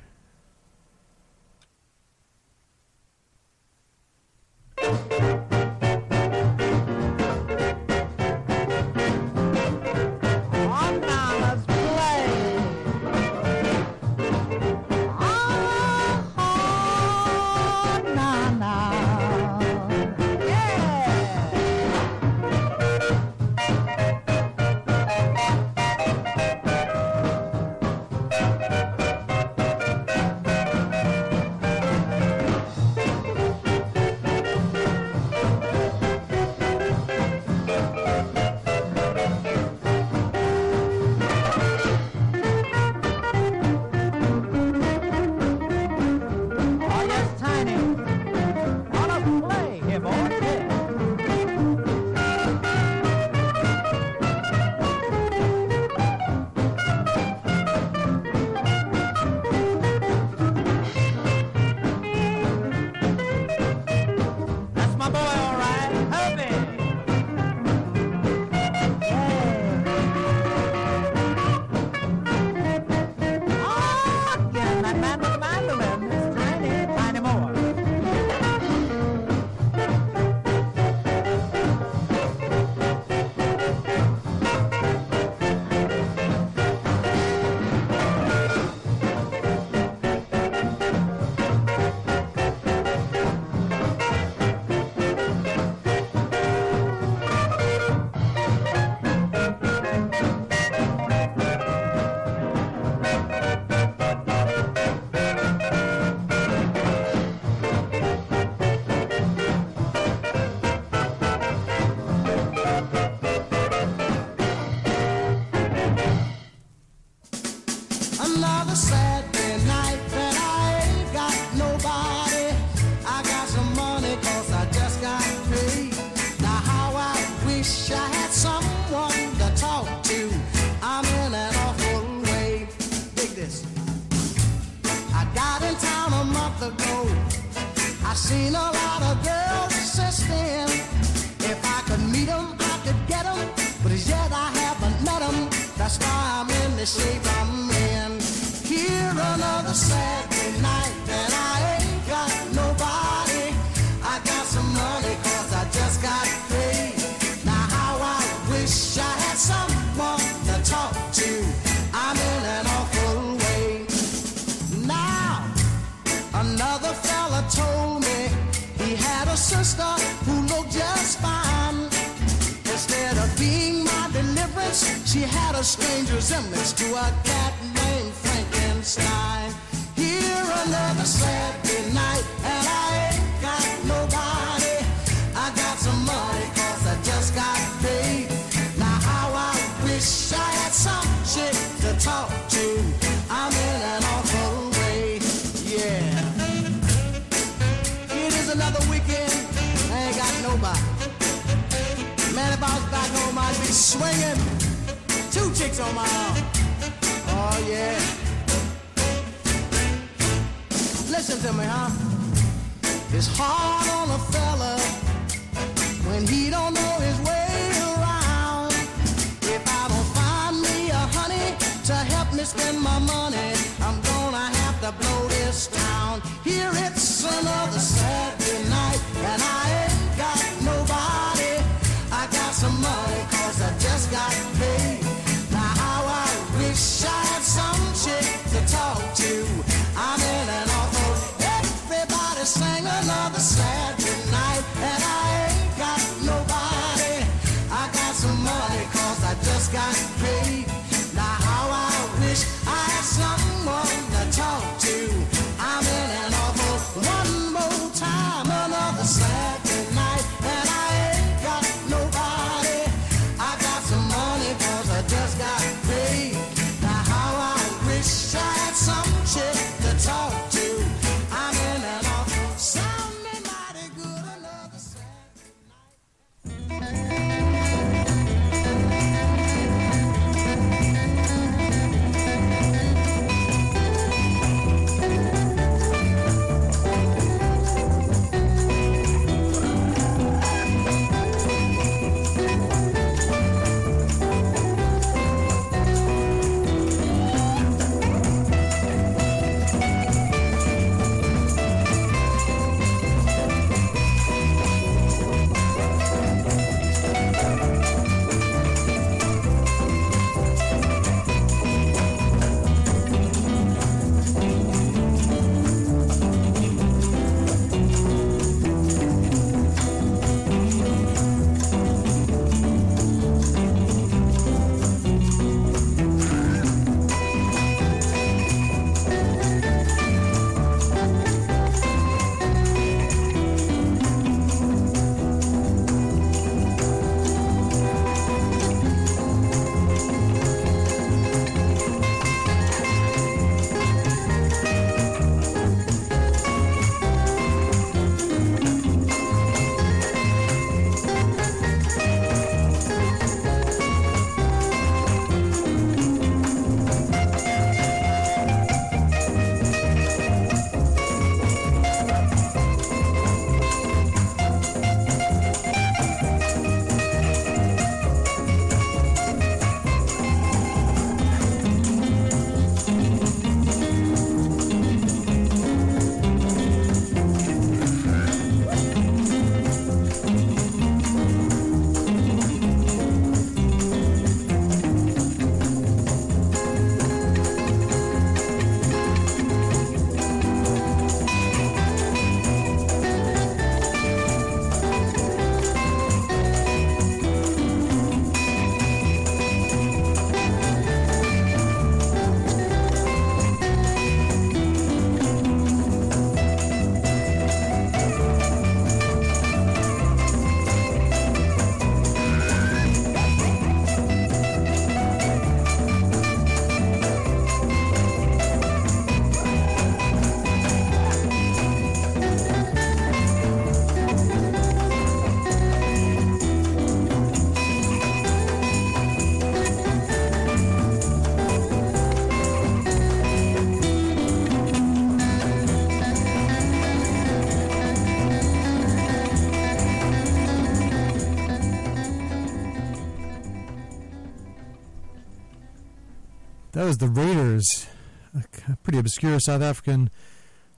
Was 446.91 446.97
the 446.97 447.07
Raiders, 447.07 447.87
a 448.35 448.75
pretty 448.83 448.99
obscure 448.99 449.39
South 449.39 449.61
African 449.61 450.09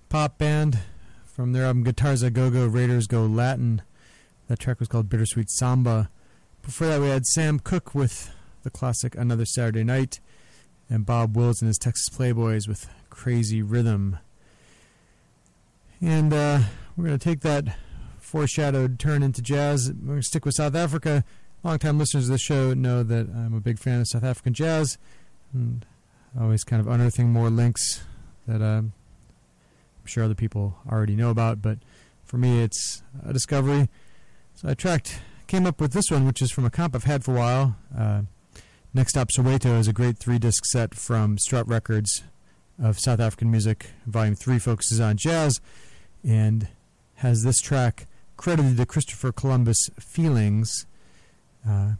pop 0.09 0.37
band 0.37 0.77
from 1.25 1.53
their 1.53 1.65
album 1.65 1.83
Guitars 1.83 2.21
a 2.21 2.29
Go 2.29 2.51
Go 2.51 2.67
Raiders 2.67 3.07
Go 3.07 3.25
Latin. 3.25 3.81
That 4.47 4.59
track 4.59 4.77
was 4.77 4.87
called 4.87 5.09
Bittersweet 5.09 5.49
Samba. 5.49 6.11
Before 6.61 6.85
that, 6.85 7.01
we 7.01 7.07
had 7.07 7.25
Sam 7.25 7.57
Cooke 7.57 7.95
with 7.95 8.31
the 8.61 8.69
classic 8.69 9.15
Another 9.15 9.43
Saturday 9.43 9.83
Night, 9.83 10.19
and 10.87 11.03
Bob 11.03 11.35
Wills 11.35 11.63
and 11.63 11.67
his 11.67 11.79
Texas 11.79 12.15
Playboys 12.15 12.67
with 12.67 12.87
Crazy 13.09 13.63
Rhythm. 13.63 14.19
And 15.99 16.31
uh, 16.31 16.59
we're 16.95 17.07
going 17.07 17.17
to 17.17 17.23
take 17.23 17.41
that 17.41 17.75
foreshadowed 18.19 18.99
turn 18.99 19.23
into 19.23 19.41
jazz. 19.41 19.91
We're 19.91 20.09
going 20.09 20.19
to 20.19 20.23
stick 20.27 20.45
with 20.45 20.53
South 20.53 20.75
Africa. 20.75 21.23
Longtime 21.63 21.97
listeners 21.97 22.25
of 22.25 22.33
the 22.33 22.37
show 22.37 22.75
know 22.75 23.01
that 23.01 23.29
I'm 23.29 23.55
a 23.55 23.59
big 23.59 23.79
fan 23.79 24.01
of 24.01 24.07
South 24.07 24.23
African 24.23 24.53
jazz 24.53 24.99
and 25.53 25.87
always 26.39 26.63
kind 26.63 26.79
of 26.79 26.87
unearthing 26.87 27.31
more 27.31 27.49
links 27.49 28.03
that 28.47 28.61
uh, 28.61 28.79
I'm 28.79 28.93
sure 30.05 30.23
other 30.23 30.35
people 30.35 30.75
already 30.91 31.15
know 31.15 31.29
about. 31.29 31.61
But 31.61 31.79
for 32.23 32.37
me, 32.37 32.61
it's 32.61 33.03
a 33.25 33.33
discovery. 33.33 33.89
So 34.55 34.69
I 34.69 34.73
tracked, 34.73 35.21
came 35.47 35.65
up 35.65 35.79
with 35.79 35.93
this 35.93 36.09
one, 36.09 36.25
which 36.25 36.41
is 36.41 36.51
from 36.51 36.65
a 36.65 36.69
comp 36.69 36.95
I've 36.95 37.03
had 37.03 37.23
for 37.23 37.31
a 37.31 37.39
while. 37.39 37.75
Uh, 37.97 38.21
Next 38.93 39.13
Stop 39.13 39.29
Soweto 39.35 39.79
is 39.79 39.87
a 39.87 39.93
great 39.93 40.17
three 40.17 40.37
disc 40.37 40.65
set 40.65 40.93
from 40.93 41.39
Strut 41.39 41.67
Records 41.67 42.23
of 42.81 42.99
South 42.99 43.19
African 43.19 43.49
music. 43.49 43.87
Volume 44.05 44.35
3 44.35 44.59
focuses 44.59 44.99
on 44.99 45.17
jazz 45.17 45.59
and 46.23 46.67
has 47.15 47.41
this 47.43 47.59
track 47.59 48.07
credited 48.37 48.77
to 48.77 48.85
Christopher 48.85 49.31
Columbus 49.31 49.89
Feelings. 49.99 50.85
Uh, 51.67 51.93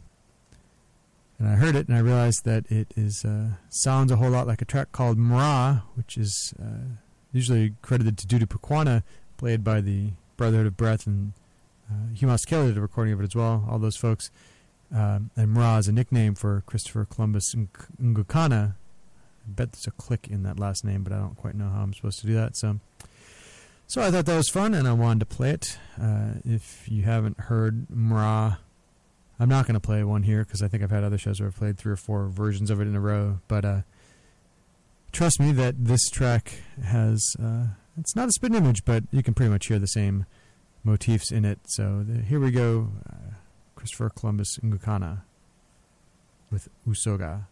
and 1.44 1.52
I 1.52 1.56
heard 1.56 1.76
it 1.76 1.88
and 1.88 1.96
I 1.96 2.00
realized 2.00 2.46
that 2.46 2.64
it 2.70 2.94
is 2.96 3.22
uh, 3.22 3.48
sounds 3.68 4.10
a 4.10 4.16
whole 4.16 4.30
lot 4.30 4.46
like 4.46 4.62
a 4.62 4.64
track 4.64 4.92
called 4.92 5.18
Mra, 5.18 5.82
which 5.94 6.16
is 6.16 6.54
uh, 6.58 6.96
usually 7.32 7.74
credited 7.82 8.16
to 8.16 8.26
Dudu 8.26 8.46
Pukwana, 8.46 9.02
played 9.36 9.62
by 9.62 9.82
the 9.82 10.12
Brotherhood 10.38 10.66
of 10.66 10.76
Breath, 10.78 11.06
and 11.06 11.34
uh, 11.90 12.14
Hugh 12.14 12.28
Masekela 12.28 12.68
did 12.68 12.78
a 12.78 12.80
recording 12.80 13.12
of 13.12 13.20
it 13.20 13.24
as 13.24 13.36
well. 13.36 13.66
All 13.70 13.78
those 13.78 13.96
folks. 13.96 14.30
Um, 14.90 15.30
and 15.36 15.54
Mra 15.54 15.80
is 15.80 15.88
a 15.88 15.92
nickname 15.92 16.34
for 16.34 16.62
Christopher 16.64 17.04
Columbus 17.04 17.54
Ng- 17.54 17.68
Ngukana, 18.00 18.76
I 19.46 19.50
bet 19.50 19.72
there's 19.72 19.86
a 19.86 19.90
click 19.90 20.28
in 20.30 20.44
that 20.44 20.58
last 20.58 20.82
name, 20.82 21.02
but 21.02 21.12
I 21.12 21.18
don't 21.18 21.36
quite 21.36 21.54
know 21.54 21.68
how 21.68 21.82
I'm 21.82 21.92
supposed 21.92 22.20
to 22.20 22.26
do 22.26 22.34
that. 22.34 22.56
So, 22.56 22.80
so 23.86 24.00
I 24.00 24.10
thought 24.10 24.24
that 24.24 24.36
was 24.36 24.48
fun, 24.48 24.72
and 24.72 24.88
I 24.88 24.94
wanted 24.94 25.20
to 25.20 25.26
play 25.26 25.50
it. 25.50 25.78
Uh, 26.00 26.34
if 26.44 26.88
you 26.88 27.02
haven't 27.02 27.38
heard 27.38 27.86
Mra, 27.88 28.58
I'm 29.44 29.50
not 29.50 29.66
going 29.66 29.74
to 29.74 29.80
play 29.80 30.02
one 30.04 30.22
here 30.22 30.42
because 30.42 30.62
I 30.62 30.68
think 30.68 30.82
I've 30.82 30.90
had 30.90 31.04
other 31.04 31.18
shows 31.18 31.38
where 31.38 31.48
I've 31.48 31.54
played 31.54 31.76
three 31.76 31.92
or 31.92 31.96
four 31.96 32.28
versions 32.28 32.70
of 32.70 32.80
it 32.80 32.86
in 32.86 32.96
a 32.96 33.00
row. 33.00 33.40
But 33.46 33.66
uh, 33.66 33.82
trust 35.12 35.38
me 35.38 35.52
that 35.52 35.84
this 35.84 36.08
track 36.08 36.62
has 36.82 37.36
uh, 37.38 37.66
it's 37.98 38.16
not 38.16 38.26
a 38.26 38.32
spitting 38.32 38.56
image, 38.56 38.86
but 38.86 39.04
you 39.10 39.22
can 39.22 39.34
pretty 39.34 39.50
much 39.50 39.66
hear 39.66 39.78
the 39.78 39.86
same 39.86 40.24
motifs 40.82 41.30
in 41.30 41.44
it. 41.44 41.58
So 41.66 42.02
the, 42.08 42.22
here 42.22 42.40
we 42.40 42.52
go, 42.52 42.88
uh, 43.06 43.34
Christopher 43.76 44.08
Columbus 44.08 44.56
Ngukana 44.64 45.24
with 46.50 46.70
Usoga. 46.88 47.44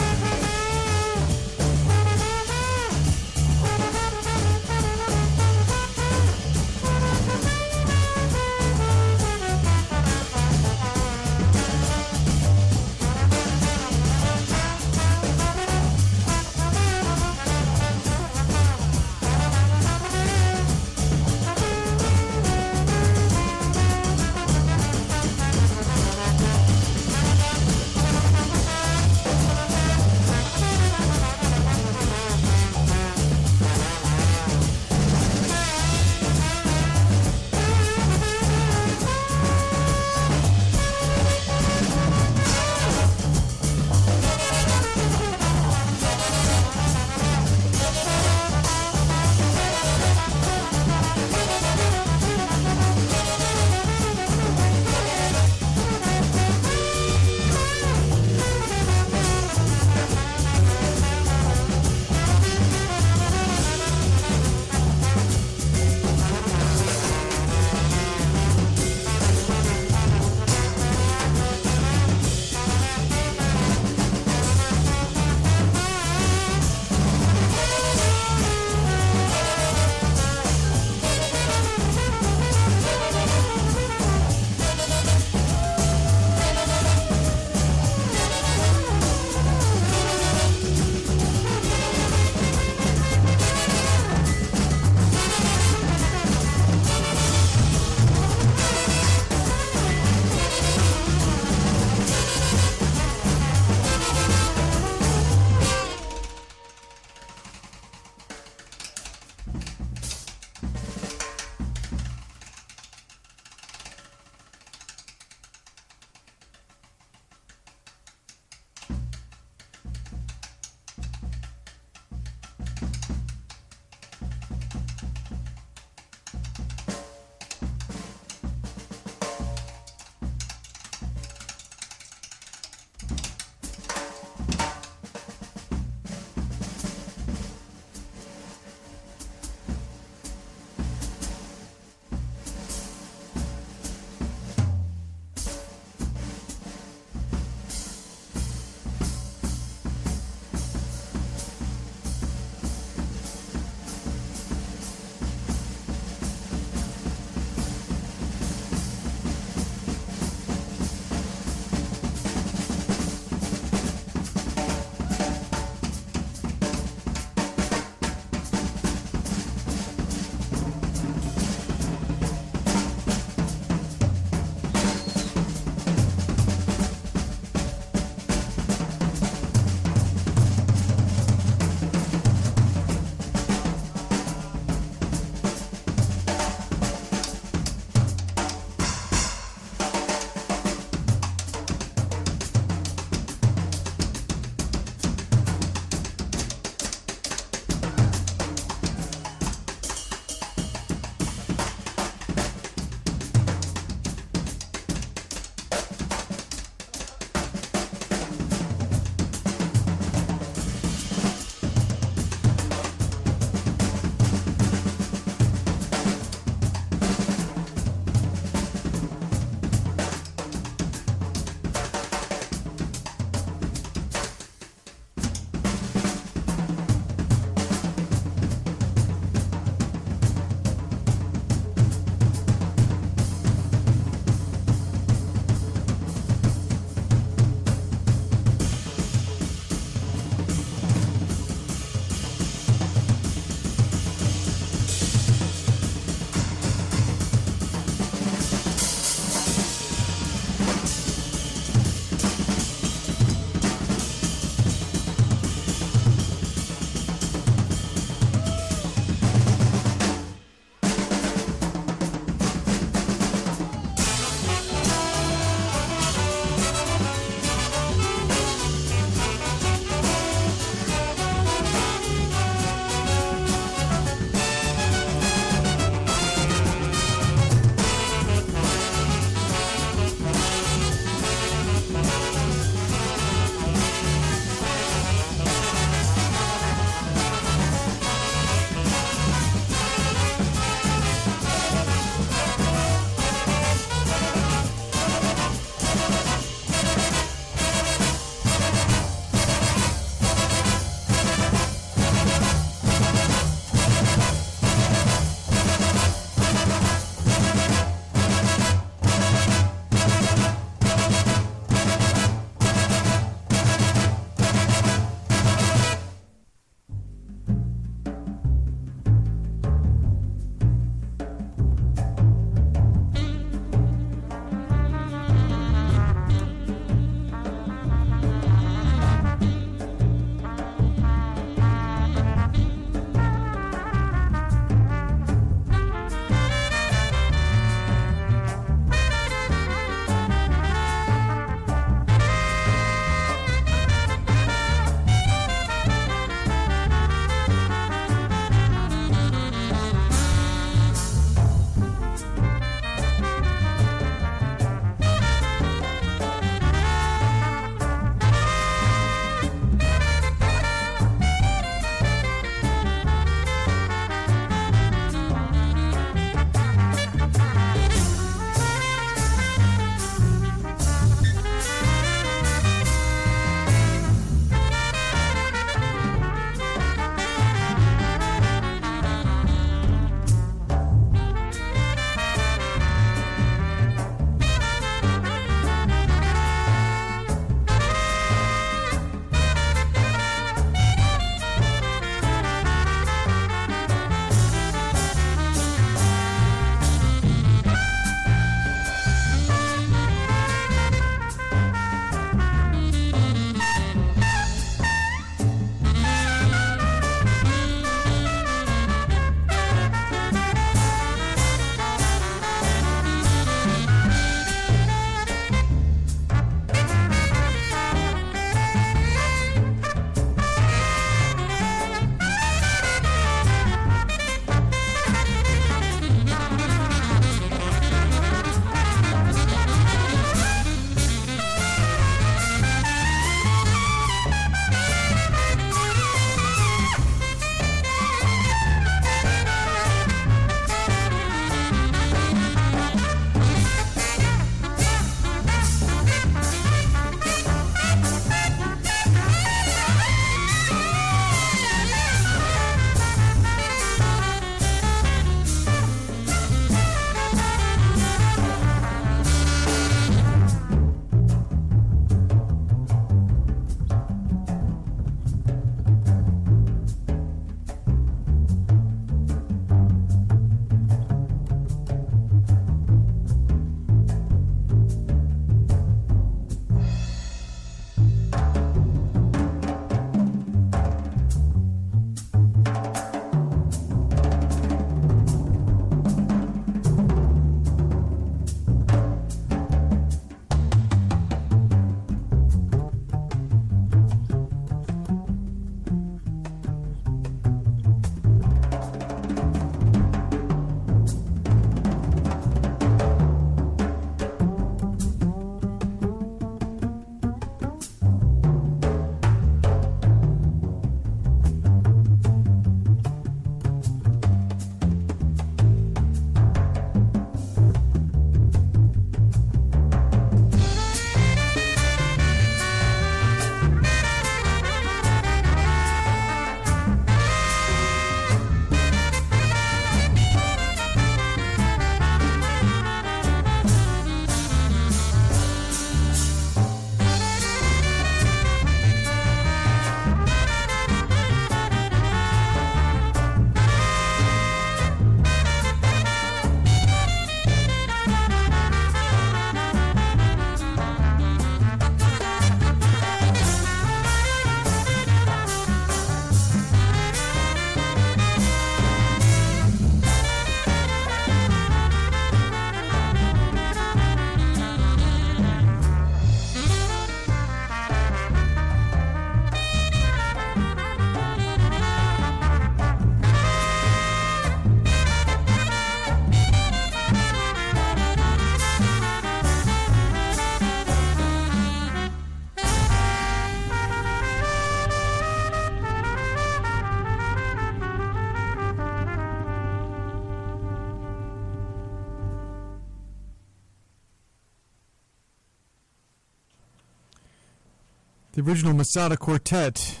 Original 598.44 598.74
Masada 598.74 599.16
Quartet 599.16 600.00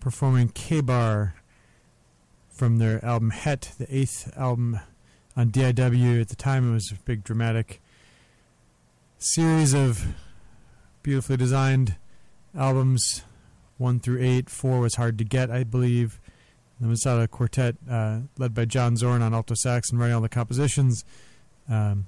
performing 0.00 0.48
K-Bar 0.48 1.34
from 2.48 2.78
their 2.78 3.04
album 3.04 3.28
Het, 3.28 3.72
the 3.78 3.94
eighth 3.94 4.32
album 4.34 4.80
on 5.36 5.50
DIW. 5.50 6.20
At 6.20 6.28
the 6.28 6.36
time, 6.36 6.70
it 6.70 6.72
was 6.72 6.90
a 6.90 6.94
big 7.04 7.24
dramatic 7.24 7.82
series 9.18 9.74
of 9.74 10.14
beautifully 11.02 11.36
designed 11.36 11.96
albums, 12.56 13.22
one 13.76 14.00
through 14.00 14.22
eight. 14.22 14.48
Four 14.48 14.80
was 14.80 14.94
hard 14.94 15.18
to 15.18 15.24
get, 15.24 15.50
I 15.50 15.62
believe. 15.62 16.20
The 16.80 16.86
Masada 16.86 17.28
Quartet, 17.28 17.76
uh, 17.90 18.20
led 18.38 18.54
by 18.54 18.64
John 18.64 18.96
Zorn 18.96 19.20
on 19.20 19.34
alto 19.34 19.54
sax 19.54 19.90
and 19.90 20.00
writing 20.00 20.14
all 20.14 20.22
the 20.22 20.30
compositions. 20.30 21.04
Um, 21.68 22.06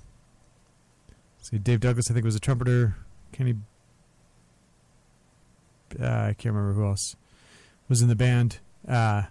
see, 1.42 1.58
Dave 1.58 1.80
Douglas, 1.80 2.10
I 2.10 2.14
think, 2.14 2.24
was 2.24 2.36
a 2.36 2.40
trumpeter. 2.40 2.96
Kenny, 3.32 3.56
uh, 6.00 6.06
I 6.06 6.34
can't 6.38 6.54
remember 6.54 6.74
who 6.74 6.86
else 6.86 7.16
was 7.88 8.02
in 8.02 8.08
the 8.08 8.16
band. 8.16 8.58
Uh, 8.88 9.22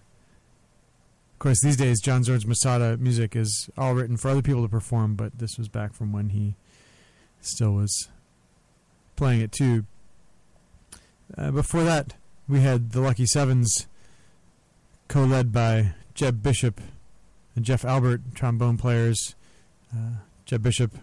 of 1.34 1.40
course, 1.40 1.62
these 1.64 1.78
days, 1.78 2.02
John 2.02 2.24
Zorn's 2.24 2.46
Masada 2.46 2.98
music 2.98 3.36
is 3.36 3.70
all 3.78 3.94
written 3.94 4.18
for 4.18 4.30
other 4.30 4.42
people 4.42 4.62
to 4.64 4.68
perform, 4.68 5.16
but 5.16 5.38
this 5.40 5.58
was 5.58 5.70
back 5.70 5.94
from 5.94 6.12
when 6.12 6.30
he 6.30 6.56
still 7.40 7.72
was 7.72 8.10
playing 9.16 9.42
it 9.42 9.52
too. 9.52 9.86
Uh, 11.38 11.52
before 11.52 11.84
that, 11.84 12.16
we 12.48 12.60
had 12.62 12.92
the 12.92 13.02
Lucky 13.02 13.26
Sevens, 13.26 13.88
co 15.08 15.24
led 15.24 15.54
by 15.54 15.94
Jeb 16.14 16.44
Bishop 16.44 16.82
and 17.56 17.64
Jeff 17.64 17.86
Albert, 17.86 18.22
trombone 18.34 18.78
players. 18.78 19.36
Uh, 19.96 20.18
Jeb 20.46 20.64
Bishop, 20.64 20.94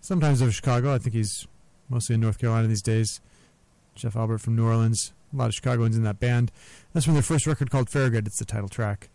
sometimes 0.00 0.40
of 0.40 0.54
Chicago. 0.54 0.92
I 0.92 0.98
think 0.98 1.14
he's 1.14 1.46
mostly 1.88 2.14
in 2.14 2.20
North 2.20 2.38
Carolina 2.38 2.68
these 2.68 2.82
days. 2.82 3.20
Jeff 3.96 4.14
Albert 4.14 4.38
from 4.38 4.54
New 4.56 4.66
Orleans. 4.66 5.12
A 5.32 5.36
lot 5.36 5.48
of 5.48 5.54
Chicagoans 5.54 5.96
in 5.96 6.04
that 6.04 6.20
band. 6.20 6.52
That's 6.92 7.04
from 7.04 7.14
their 7.14 7.22
first 7.22 7.46
record 7.46 7.70
called 7.70 7.90
Farragut. 7.90 8.26
It's 8.26 8.38
the 8.38 8.44
title 8.44 8.68
track. 8.68 9.08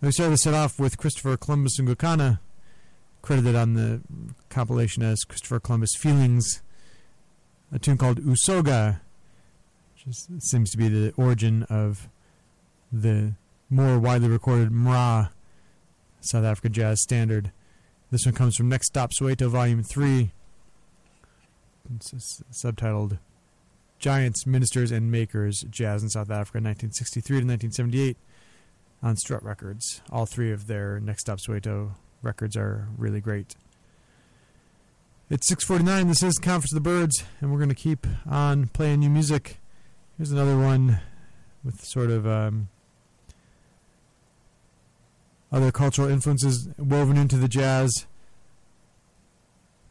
And 0.00 0.08
we 0.08 0.12
started 0.12 0.32
the 0.32 0.38
set 0.38 0.54
off 0.54 0.78
with 0.78 0.98
Christopher 0.98 1.36
Columbus 1.36 1.80
Ngcukana, 1.80 2.40
credited 3.22 3.54
on 3.54 3.74
the 3.74 4.02
compilation 4.50 5.02
as 5.02 5.24
Christopher 5.24 5.60
Columbus 5.60 5.96
Feelings, 5.96 6.62
a 7.72 7.78
tune 7.78 7.96
called 7.96 8.20
Usoga, 8.20 9.00
which 9.94 10.06
is, 10.06 10.28
seems 10.50 10.70
to 10.72 10.76
be 10.76 10.88
the 10.88 11.12
origin 11.16 11.62
of 11.64 12.08
the 12.92 13.32
more 13.70 13.98
widely 13.98 14.28
recorded 14.28 14.70
Mra, 14.70 15.30
South 16.20 16.44
Africa 16.44 16.68
jazz 16.68 17.00
standard. 17.02 17.52
This 18.10 18.26
one 18.26 18.34
comes 18.34 18.56
from 18.56 18.68
Next 18.68 18.88
Stop 18.88 19.12
Soweto, 19.12 19.48
Volume 19.48 19.82
3. 19.82 20.30
It's 21.96 22.42
subtitled 22.52 23.18
Giants, 24.04 24.46
Ministers, 24.46 24.92
and 24.92 25.10
Makers 25.10 25.64
Jazz 25.70 26.02
in 26.02 26.10
South 26.10 26.30
Africa, 26.30 26.58
1963 26.58 27.40
to 27.40 27.46
1978, 27.46 28.18
on 29.02 29.16
Strut 29.16 29.42
Records. 29.42 30.02
All 30.12 30.26
three 30.26 30.52
of 30.52 30.66
their 30.66 31.00
Next 31.00 31.22
Stop 31.22 31.38
Soweto 31.38 31.92
records 32.20 32.54
are 32.54 32.88
really 32.98 33.22
great. 33.22 33.54
It's 35.30 35.48
6:49. 35.48 36.08
This 36.08 36.22
is 36.22 36.36
Conference 36.36 36.70
of 36.74 36.82
the 36.84 36.86
Birds, 36.86 37.24
and 37.40 37.50
we're 37.50 37.56
going 37.56 37.70
to 37.70 37.74
keep 37.74 38.06
on 38.26 38.66
playing 38.68 39.00
new 39.00 39.08
music. 39.08 39.56
Here's 40.18 40.30
another 40.32 40.58
one 40.58 41.00
with 41.64 41.82
sort 41.82 42.10
of 42.10 42.26
um, 42.26 42.68
other 45.50 45.72
cultural 45.72 46.10
influences 46.10 46.68
woven 46.76 47.16
into 47.16 47.38
the 47.38 47.48
jazz. 47.48 48.04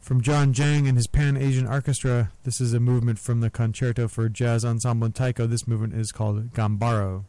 From 0.03 0.19
Jon 0.19 0.51
Jang 0.51 0.85
and 0.85 0.97
his 0.97 1.07
Pan 1.07 1.37
Asian 1.37 1.65
Arkestra, 1.65 2.31
this 2.43 2.59
is 2.59 2.73
a 2.73 2.79
movement 2.81 3.17
from 3.19 3.39
the 3.39 3.49
Concerto 3.49 4.09
for 4.09 4.27
Jazz 4.27 4.65
Ensemble 4.65 5.05
in 5.05 5.13
Taiko. 5.13 5.47
This 5.47 5.65
movement 5.65 5.93
is 5.93 6.11
called 6.11 6.51
Gambaro. 6.51 7.23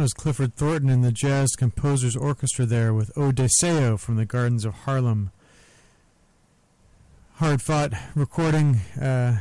That 0.00 0.04
was 0.04 0.14
Clifford 0.14 0.56
Thornton 0.56 0.88
and 0.88 1.04
the 1.04 1.12
Jazz 1.12 1.50
Composers 1.56 2.16
Orchestra 2.16 2.64
there 2.64 2.94
with 2.94 3.12
O 3.18 3.32
Deseo 3.32 4.00
from 4.00 4.16
the 4.16 4.24
Gardens 4.24 4.64
of 4.64 4.72
Harlem. 4.72 5.30
Hard 7.34 7.60
fought 7.60 7.92
recording. 8.14 8.76
Uh, 8.98 9.40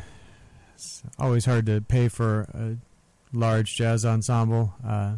it's 0.75 1.01
always 1.17 1.45
hard 1.45 1.65
to 1.67 1.79
pay 1.79 2.09
for 2.09 2.41
a 2.53 2.75
large 3.31 3.73
jazz 3.77 4.03
ensemble. 4.03 4.73
Uh, 4.85 5.15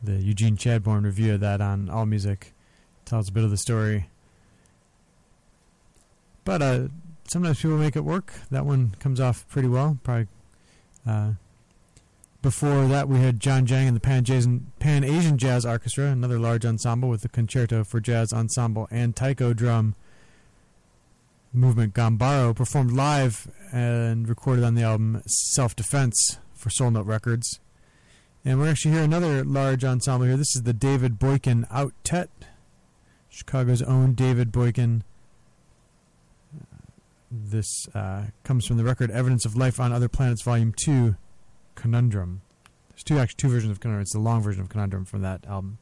the 0.00 0.22
Eugene 0.22 0.56
Chadbourne 0.56 1.02
review 1.02 1.34
of 1.34 1.40
that 1.40 1.60
on 1.60 1.90
All 1.90 2.06
Music 2.06 2.52
tells 3.04 3.28
a 3.28 3.32
bit 3.32 3.42
of 3.42 3.50
the 3.50 3.56
story. 3.56 4.08
But 6.44 6.62
uh, 6.62 6.88
sometimes 7.26 7.60
people 7.60 7.76
make 7.76 7.96
it 7.96 8.04
work. 8.04 8.34
That 8.52 8.64
one 8.64 8.94
comes 9.00 9.18
off 9.18 9.48
pretty 9.48 9.66
well. 9.66 9.98
Probably. 10.04 10.28
Uh, 11.04 11.32
before 12.42 12.86
that, 12.86 13.08
we 13.08 13.18
had 13.18 13.38
Jon 13.40 13.66
Jang 13.66 13.86
and 13.86 13.96
the 13.96 14.00
Pan 14.00 15.04
Asian, 15.04 15.38
Jazz 15.38 15.66
Orchestra, 15.66 16.06
another 16.06 16.38
large 16.38 16.64
ensemble 16.64 17.08
with 17.08 17.22
the 17.22 17.28
Concerto 17.28 17.84
for 17.84 18.00
Jazz 18.00 18.32
Ensemble 18.32 18.88
and 18.90 19.14
taiko 19.14 19.52
drum 19.52 19.94
movement 21.52 21.94
Gambaro, 21.94 22.54
performed 22.54 22.92
live 22.92 23.46
and 23.72 24.28
recorded 24.28 24.64
on 24.64 24.74
the 24.74 24.82
album 24.82 25.22
Self 25.26 25.76
Defense 25.76 26.38
for 26.54 26.70
Soul 26.70 26.92
Note 26.92 27.06
Records. 27.06 27.60
And 28.44 28.58
we're 28.58 28.70
actually 28.70 28.92
here 28.92 29.02
another 29.02 29.44
large 29.44 29.84
ensemble 29.84 30.26
here. 30.26 30.36
This 30.36 30.56
is 30.56 30.62
the 30.62 30.72
David 30.72 31.18
Boykin 31.18 31.66
Outet, 31.70 32.28
Chicago's 33.28 33.82
own 33.82 34.14
David 34.14 34.50
Boykin. 34.50 35.04
This 37.30 37.86
uh, 37.94 38.24
comes 38.42 38.66
from 38.66 38.76
the 38.78 38.84
record 38.84 39.10
Evidence 39.10 39.44
of 39.44 39.56
Life 39.56 39.78
on 39.78 39.92
Other 39.92 40.08
Planets, 40.08 40.42
Volume 40.42 40.72
2, 40.74 41.16
Conundrum. 41.80 42.42
There's 42.90 43.02
two 43.02 43.18
actually 43.18 43.36
two 43.38 43.48
versions 43.48 43.70
of 43.70 43.80
Conundrum. 43.80 44.02
It's 44.02 44.12
the 44.12 44.18
long 44.18 44.42
version 44.42 44.60
of 44.60 44.68
Conundrum 44.68 45.06
from 45.06 45.22
that 45.22 45.46
album. 45.46 45.78